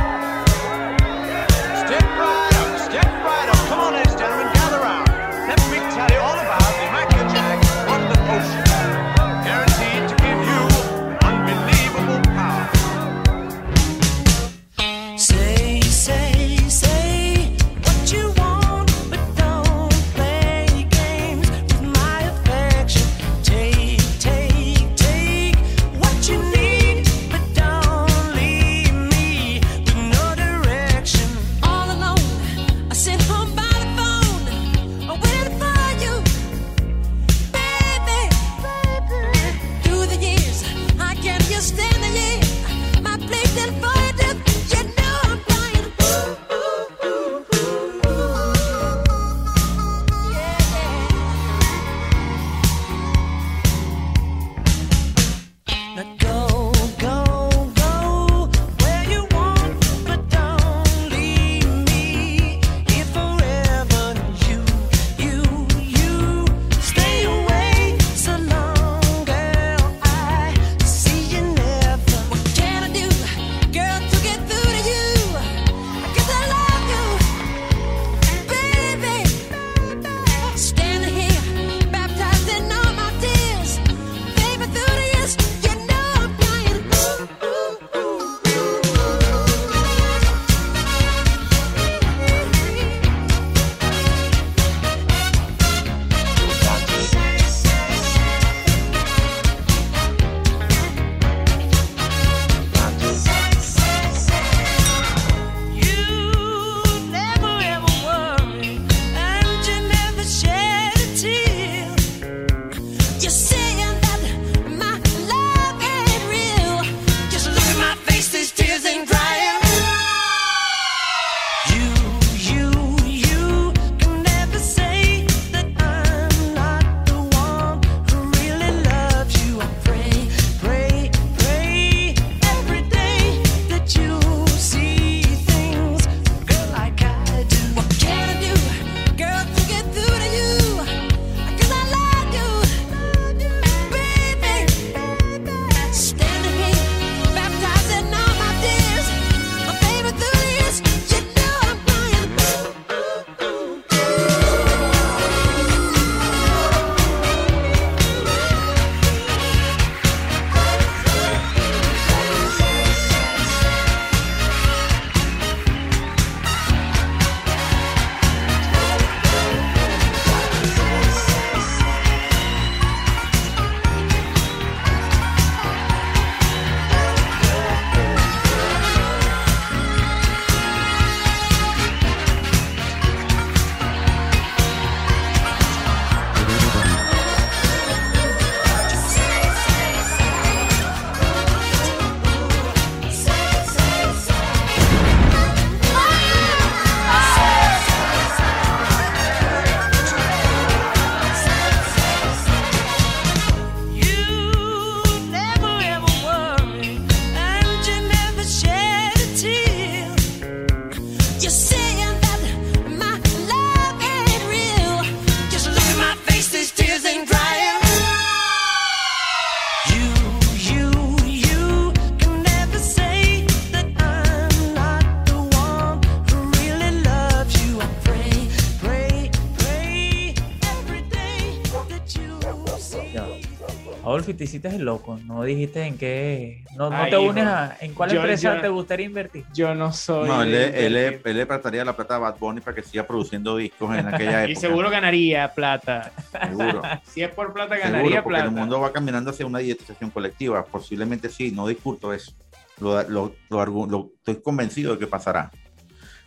hiciste 234.57 234.77
el 234.77 234.85
loco, 234.85 235.19
no 235.25 235.43
dijiste 235.43 235.83
en 235.85 235.97
qué, 235.97 236.65
no, 236.77 236.91
no 236.91 237.09
te 237.09 237.17
unes 237.17 237.47
a, 237.47 237.77
en 237.81 237.95
cuál 237.95 238.15
empresa 238.15 238.61
te 238.61 238.69
gustaría 238.69 239.07
invertir. 239.07 239.45
Yo 239.55 239.75
no 239.75 239.93
soy. 239.93 240.29
No, 240.29 240.43
él, 240.43 240.55
él, 240.55 240.97
él, 241.25 241.37
le 241.37 241.47
prestaría 241.47 241.85
la 241.85 241.97
plata 241.97 242.17
a 242.17 242.19
Bad 242.19 242.39
Bunny 242.39 242.61
para 242.61 242.75
que 242.75 242.83
siga 242.83 243.07
produciendo 243.07 243.57
discos 243.57 243.97
en 243.97 244.07
aquella 244.07 244.41
época. 244.45 244.53
y 244.53 244.57
seguro 244.57 244.91
ganaría 244.91 245.53
plata. 245.55 246.13
Seguro. 246.31 246.83
si 247.05 247.23
es 247.23 247.31
por 247.31 247.53
plata, 247.53 247.77
ganaría 247.77 248.01
seguro, 248.01 248.23
porque 248.25 248.39
plata. 248.41 248.45
el 248.45 248.51
mundo 248.51 248.81
va 248.81 248.93
caminando 248.93 249.31
hacia 249.31 249.47
una 249.47 249.61
dietización 249.61 250.11
colectiva. 250.11 250.65
Posiblemente 250.65 251.29
sí, 251.29 251.51
no 251.51 251.67
discuto 251.67 252.13
eso. 252.13 252.33
Lo, 252.79 253.03
lo, 253.09 253.35
lo, 253.49 254.13
estoy 254.19 254.43
convencido 254.43 254.93
de 254.93 254.99
que 254.99 255.07
pasará. 255.07 255.51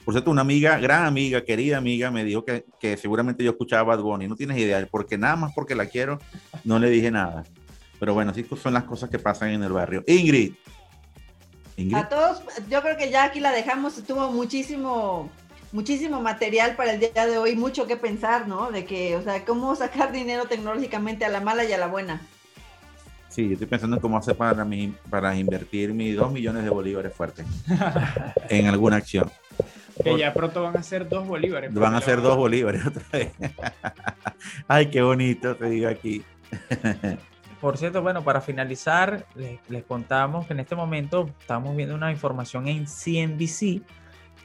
Por 0.03 0.13
cierto, 0.13 0.30
una 0.30 0.41
amiga, 0.41 0.78
gran 0.78 1.05
amiga, 1.05 1.43
querida 1.43 1.78
amiga, 1.78 2.11
me 2.11 2.23
dijo 2.23 2.45
que, 2.45 2.65
que 2.80 2.95
seguramente 2.95 3.43
yo 3.43 3.51
escuchaba 3.51 3.95
Bad 3.95 4.03
Bunny. 4.03 4.28
No 4.28 4.36
tienes 4.36 4.57
idea, 4.57 4.88
porque 4.89 5.17
nada 5.17 5.36
más 5.36 5.53
porque 5.53 5.76
la 5.76 5.88
quiero, 5.88 6.19
no 6.63 6.80
le 6.80 6.89
dije 6.89 7.11
nada. 7.11 7.43
Pero 7.99 8.13
bueno, 8.13 8.31
así 8.31 8.45
son 8.61 8.73
las 8.73 8.83
cosas 8.83 9.09
que 9.09 9.19
pasan 9.19 9.49
en 9.49 9.63
el 9.63 9.71
barrio. 9.71 10.03
Ingrid. 10.07 10.53
Ingrid. 11.77 11.95
A 11.95 12.09
todos, 12.09 12.41
yo 12.69 12.81
creo 12.81 12.97
que 12.97 13.09
ya 13.09 13.25
aquí 13.25 13.39
la 13.39 13.51
dejamos. 13.51 13.95
Tuvo 14.03 14.31
muchísimo, 14.31 15.29
muchísimo 15.71 16.21
material 16.21 16.75
para 16.75 16.93
el 16.93 16.99
día 16.99 17.25
de 17.25 17.37
hoy, 17.37 17.55
mucho 17.55 17.87
que 17.87 17.97
pensar, 17.97 18.47
¿no? 18.47 18.71
De 18.71 18.85
que, 18.85 19.15
o 19.15 19.23
sea, 19.23 19.45
cómo 19.45 19.75
sacar 19.75 20.11
dinero 20.11 20.45
tecnológicamente 20.45 21.25
a 21.25 21.29
la 21.29 21.41
mala 21.41 21.63
y 21.63 21.73
a 21.73 21.77
la 21.77 21.87
buena. 21.87 22.21
Sí, 23.29 23.47
yo 23.47 23.53
estoy 23.53 23.67
pensando 23.67 23.97
en 23.97 24.01
cómo 24.01 24.17
hacer 24.17 24.37
para, 24.37 24.63
mi, 24.63 24.95
para 25.09 25.35
invertir 25.35 25.93
mis 25.93 26.15
dos 26.15 26.31
millones 26.31 26.63
de 26.63 26.69
bolívares 26.69 27.13
fuertes 27.13 27.45
en 28.49 28.67
alguna 28.67 28.95
acción. 28.95 29.29
Que 30.01 30.17
ya 30.17 30.33
pronto 30.33 30.63
van 30.63 30.77
a 30.77 30.83
ser 30.83 31.07
dos 31.07 31.27
bolívares. 31.27 31.73
Van 31.73 31.95
a 31.95 32.01
ser 32.01 32.21
dos 32.21 32.37
bolívares 32.37 32.85
otra 32.85 33.03
vez. 33.11 33.31
Ay, 34.67 34.89
qué 34.89 35.01
bonito, 35.01 35.55
te 35.55 35.69
digo 35.69 35.89
aquí. 35.89 36.23
Por 37.62 37.78
cierto, 37.78 38.01
bueno, 38.01 38.24
para 38.24 38.41
finalizar, 38.41 39.26
les, 39.36 39.84
contamos 39.84 40.45
que 40.45 40.53
en 40.53 40.60
este 40.60 40.76
momento 40.76 41.30
estamos 41.39 41.76
viendo 41.76 41.95
una 41.95 42.12
información 42.12 42.68
en 42.68 42.86
CNBC 42.86 43.82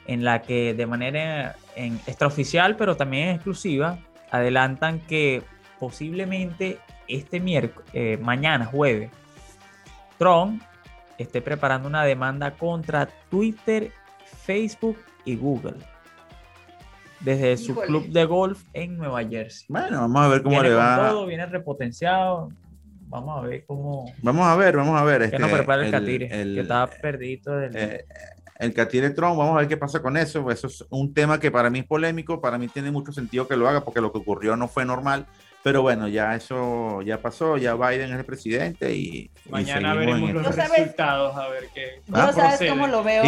en 0.07 0.23
la 0.23 0.41
que 0.41 0.73
de 0.73 0.85
manera 0.87 1.55
extraoficial, 1.75 2.75
pero 2.75 2.97
también 2.97 3.29
exclusiva, 3.29 3.99
adelantan 4.31 4.99
que 4.99 5.43
posiblemente 5.79 6.79
este 7.07 7.39
miércoles, 7.39 7.87
eh, 7.93 8.17
mañana, 8.21 8.65
jueves, 8.65 9.11
Trump 10.17 10.61
esté 11.17 11.41
preparando 11.41 11.87
una 11.87 12.03
demanda 12.03 12.51
contra 12.51 13.07
Twitter, 13.29 13.91
Facebook 14.43 14.97
y 15.25 15.35
Google 15.35 15.77
desde 17.21 17.57
su 17.57 17.75
club 17.75 18.07
de 18.07 18.25
golf 18.25 18.63
en 18.73 18.97
Nueva 18.97 19.23
Jersey. 19.23 19.65
Bueno, 19.69 20.01
vamos 20.01 20.21
a 20.23 20.27
ver 20.27 20.43
cómo 20.43 20.61
le 20.61 20.73
va. 20.73 21.09
Todo 21.09 21.25
viene 21.25 21.45
repotenciado. 21.45 22.49
Vamos 23.11 23.37
a 23.37 23.41
ver 23.45 23.65
cómo. 23.65 24.11
Vamos 24.21 24.47
a 24.47 24.55
ver, 24.55 24.77
vamos 24.77 24.99
a 24.99 25.03
ver. 25.03 25.29
Que 25.29 25.37
nos 25.37 25.51
prepara 25.51 25.85
el, 25.85 25.91
Catire, 25.91 26.29
que 26.29 26.61
estaba 26.61 26.87
perdido. 26.87 27.57
Del... 27.57 27.75
Eh, 27.75 28.05
el 28.57 28.73
Catire 28.73 29.09
Tron, 29.09 29.37
vamos 29.37 29.55
a 29.55 29.59
ver 29.59 29.67
qué 29.67 29.75
pasa 29.75 30.01
con 30.01 30.15
eso. 30.15 30.49
Eso 30.49 30.67
es 30.67 30.85
un 30.89 31.13
tema 31.13 31.37
que 31.37 31.51
para 31.51 31.69
mí 31.69 31.79
es 31.79 31.85
polémico, 31.85 32.39
para 32.39 32.57
mí 32.57 32.69
tiene 32.69 32.89
mucho 32.89 33.11
sentido 33.11 33.49
que 33.49 33.57
lo 33.57 33.67
haga 33.67 33.83
porque 33.83 33.99
lo 33.99 34.13
que 34.13 34.19
ocurrió 34.19 34.55
no 34.55 34.69
fue 34.69 34.85
normal. 34.85 35.27
Pero 35.61 35.81
bueno, 35.81 36.07
ya 36.07 36.35
eso 36.35 37.01
ya 37.01 37.21
pasó, 37.21 37.57
ya 37.57 37.75
Biden 37.75 38.13
es 38.13 38.19
el 38.19 38.25
presidente 38.25 38.95
y. 38.95 39.29
Mañana 39.49 39.93
veremos 39.93 40.31
los 40.31 40.55
resultados, 40.55 41.35
a 41.35 41.49
ver 41.49 41.67
qué. 41.73 42.01
Yo 42.07 42.31
sabes 42.31 42.69
cómo 42.69 42.87
lo 42.87 43.03
veo. 43.03 43.23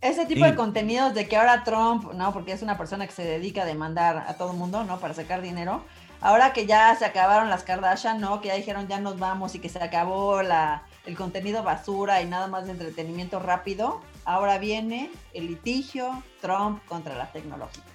Ese 0.00 0.24
tipo 0.24 0.46
de 0.46 0.54
contenidos 0.54 1.12
de 1.12 1.28
que 1.28 1.36
ahora 1.36 1.62
Trump, 1.62 2.14
¿no? 2.14 2.32
Porque 2.32 2.52
es 2.52 2.62
una 2.62 2.78
persona 2.78 3.06
que 3.06 3.12
se 3.12 3.22
dedica 3.22 3.62
a 3.62 3.66
demandar 3.66 4.24
a 4.26 4.32
todo 4.38 4.52
el 4.52 4.56
mundo, 4.56 4.82
¿no? 4.84 4.98
Para 4.98 5.12
sacar 5.12 5.42
dinero 5.42 5.84
ahora 6.20 6.52
que 6.52 6.66
ya 6.66 6.94
se 6.96 7.04
acabaron 7.04 7.50
las 7.50 7.62
Kardashian, 7.62 8.20
¿no? 8.20 8.40
Que 8.40 8.48
ya 8.48 8.54
dijeron 8.54 8.88
ya 8.88 9.00
nos 9.00 9.18
vamos 9.18 9.54
y 9.54 9.58
que 9.58 9.68
se 9.68 9.82
acabó 9.82 10.42
la, 10.42 10.82
el 11.06 11.16
contenido 11.16 11.62
basura 11.62 12.22
y 12.22 12.26
nada 12.26 12.46
más 12.46 12.66
de 12.66 12.72
entretenimiento 12.72 13.38
rápido, 13.38 14.00
ahora 14.24 14.58
viene 14.58 15.10
el 15.32 15.46
litigio 15.46 16.22
Trump 16.40 16.84
contra 16.86 17.16
las 17.16 17.32
tecnológicas. 17.32 17.90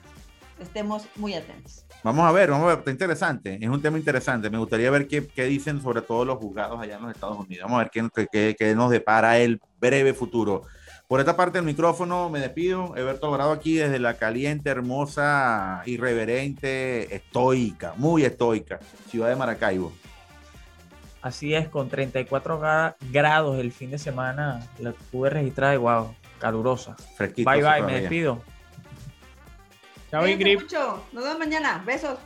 Estemos 0.59 1.05
muy 1.15 1.33
atentos. 1.33 1.85
Vamos 2.01 2.25
a 2.25 2.31
ver, 2.31 2.49
vamos 2.49 2.65
a 2.65 2.69
ver, 2.69 2.79
está 2.79 2.91
interesante, 2.91 3.57
es 3.59 3.69
un 3.69 3.81
tema 3.81 3.97
interesante. 3.97 4.49
Me 4.49 4.57
gustaría 4.57 4.89
ver 4.89 5.07
qué, 5.07 5.27
qué 5.27 5.45
dicen 5.45 5.81
sobre 5.81 6.01
todos 6.01 6.25
los 6.25 6.37
juzgados 6.37 6.79
allá 6.79 6.95
en 6.95 7.01
los 7.01 7.11
Estados 7.11 7.37
Unidos. 7.37 7.65
Vamos 7.65 7.81
a 7.81 7.83
ver 7.83 7.91
qué, 7.91 8.27
qué, 8.31 8.55
qué 8.57 8.75
nos 8.75 8.89
depara 8.89 9.37
el 9.37 9.59
breve 9.79 10.13
futuro. 10.13 10.61
Por 11.07 11.19
esta 11.19 11.37
parte 11.37 11.59
del 11.59 11.65
micrófono 11.65 12.29
me 12.29 12.39
despido. 12.39 12.95
Everto 12.97 13.27
Alvarado 13.27 13.51
aquí 13.51 13.75
desde 13.75 13.99
la 13.99 14.15
caliente, 14.15 14.69
hermosa, 14.71 15.83
irreverente, 15.85 17.15
estoica, 17.15 17.93
muy 17.97 18.23
estoica, 18.23 18.79
ciudad 19.09 19.29
de 19.29 19.35
Maracaibo. 19.35 19.93
Así 21.21 21.53
es, 21.53 21.67
con 21.69 21.89
34 21.89 22.59
grados 23.11 23.59
el 23.59 23.71
fin 23.71 23.91
de 23.91 23.97
semana 23.97 24.67
la 24.79 24.93
pude 25.11 25.29
registrar 25.29 25.71
de 25.71 25.77
wow, 25.77 26.15
calurosa. 26.39 26.95
Bye 27.19 27.43
bye, 27.45 27.81
me 27.83 28.01
despido. 28.01 28.41
Chao 30.11 30.27
Ingrid. 30.27 30.59
Nos 31.11 31.23
vemos 31.23 31.39
mañana. 31.39 31.83
Besos. 31.85 32.17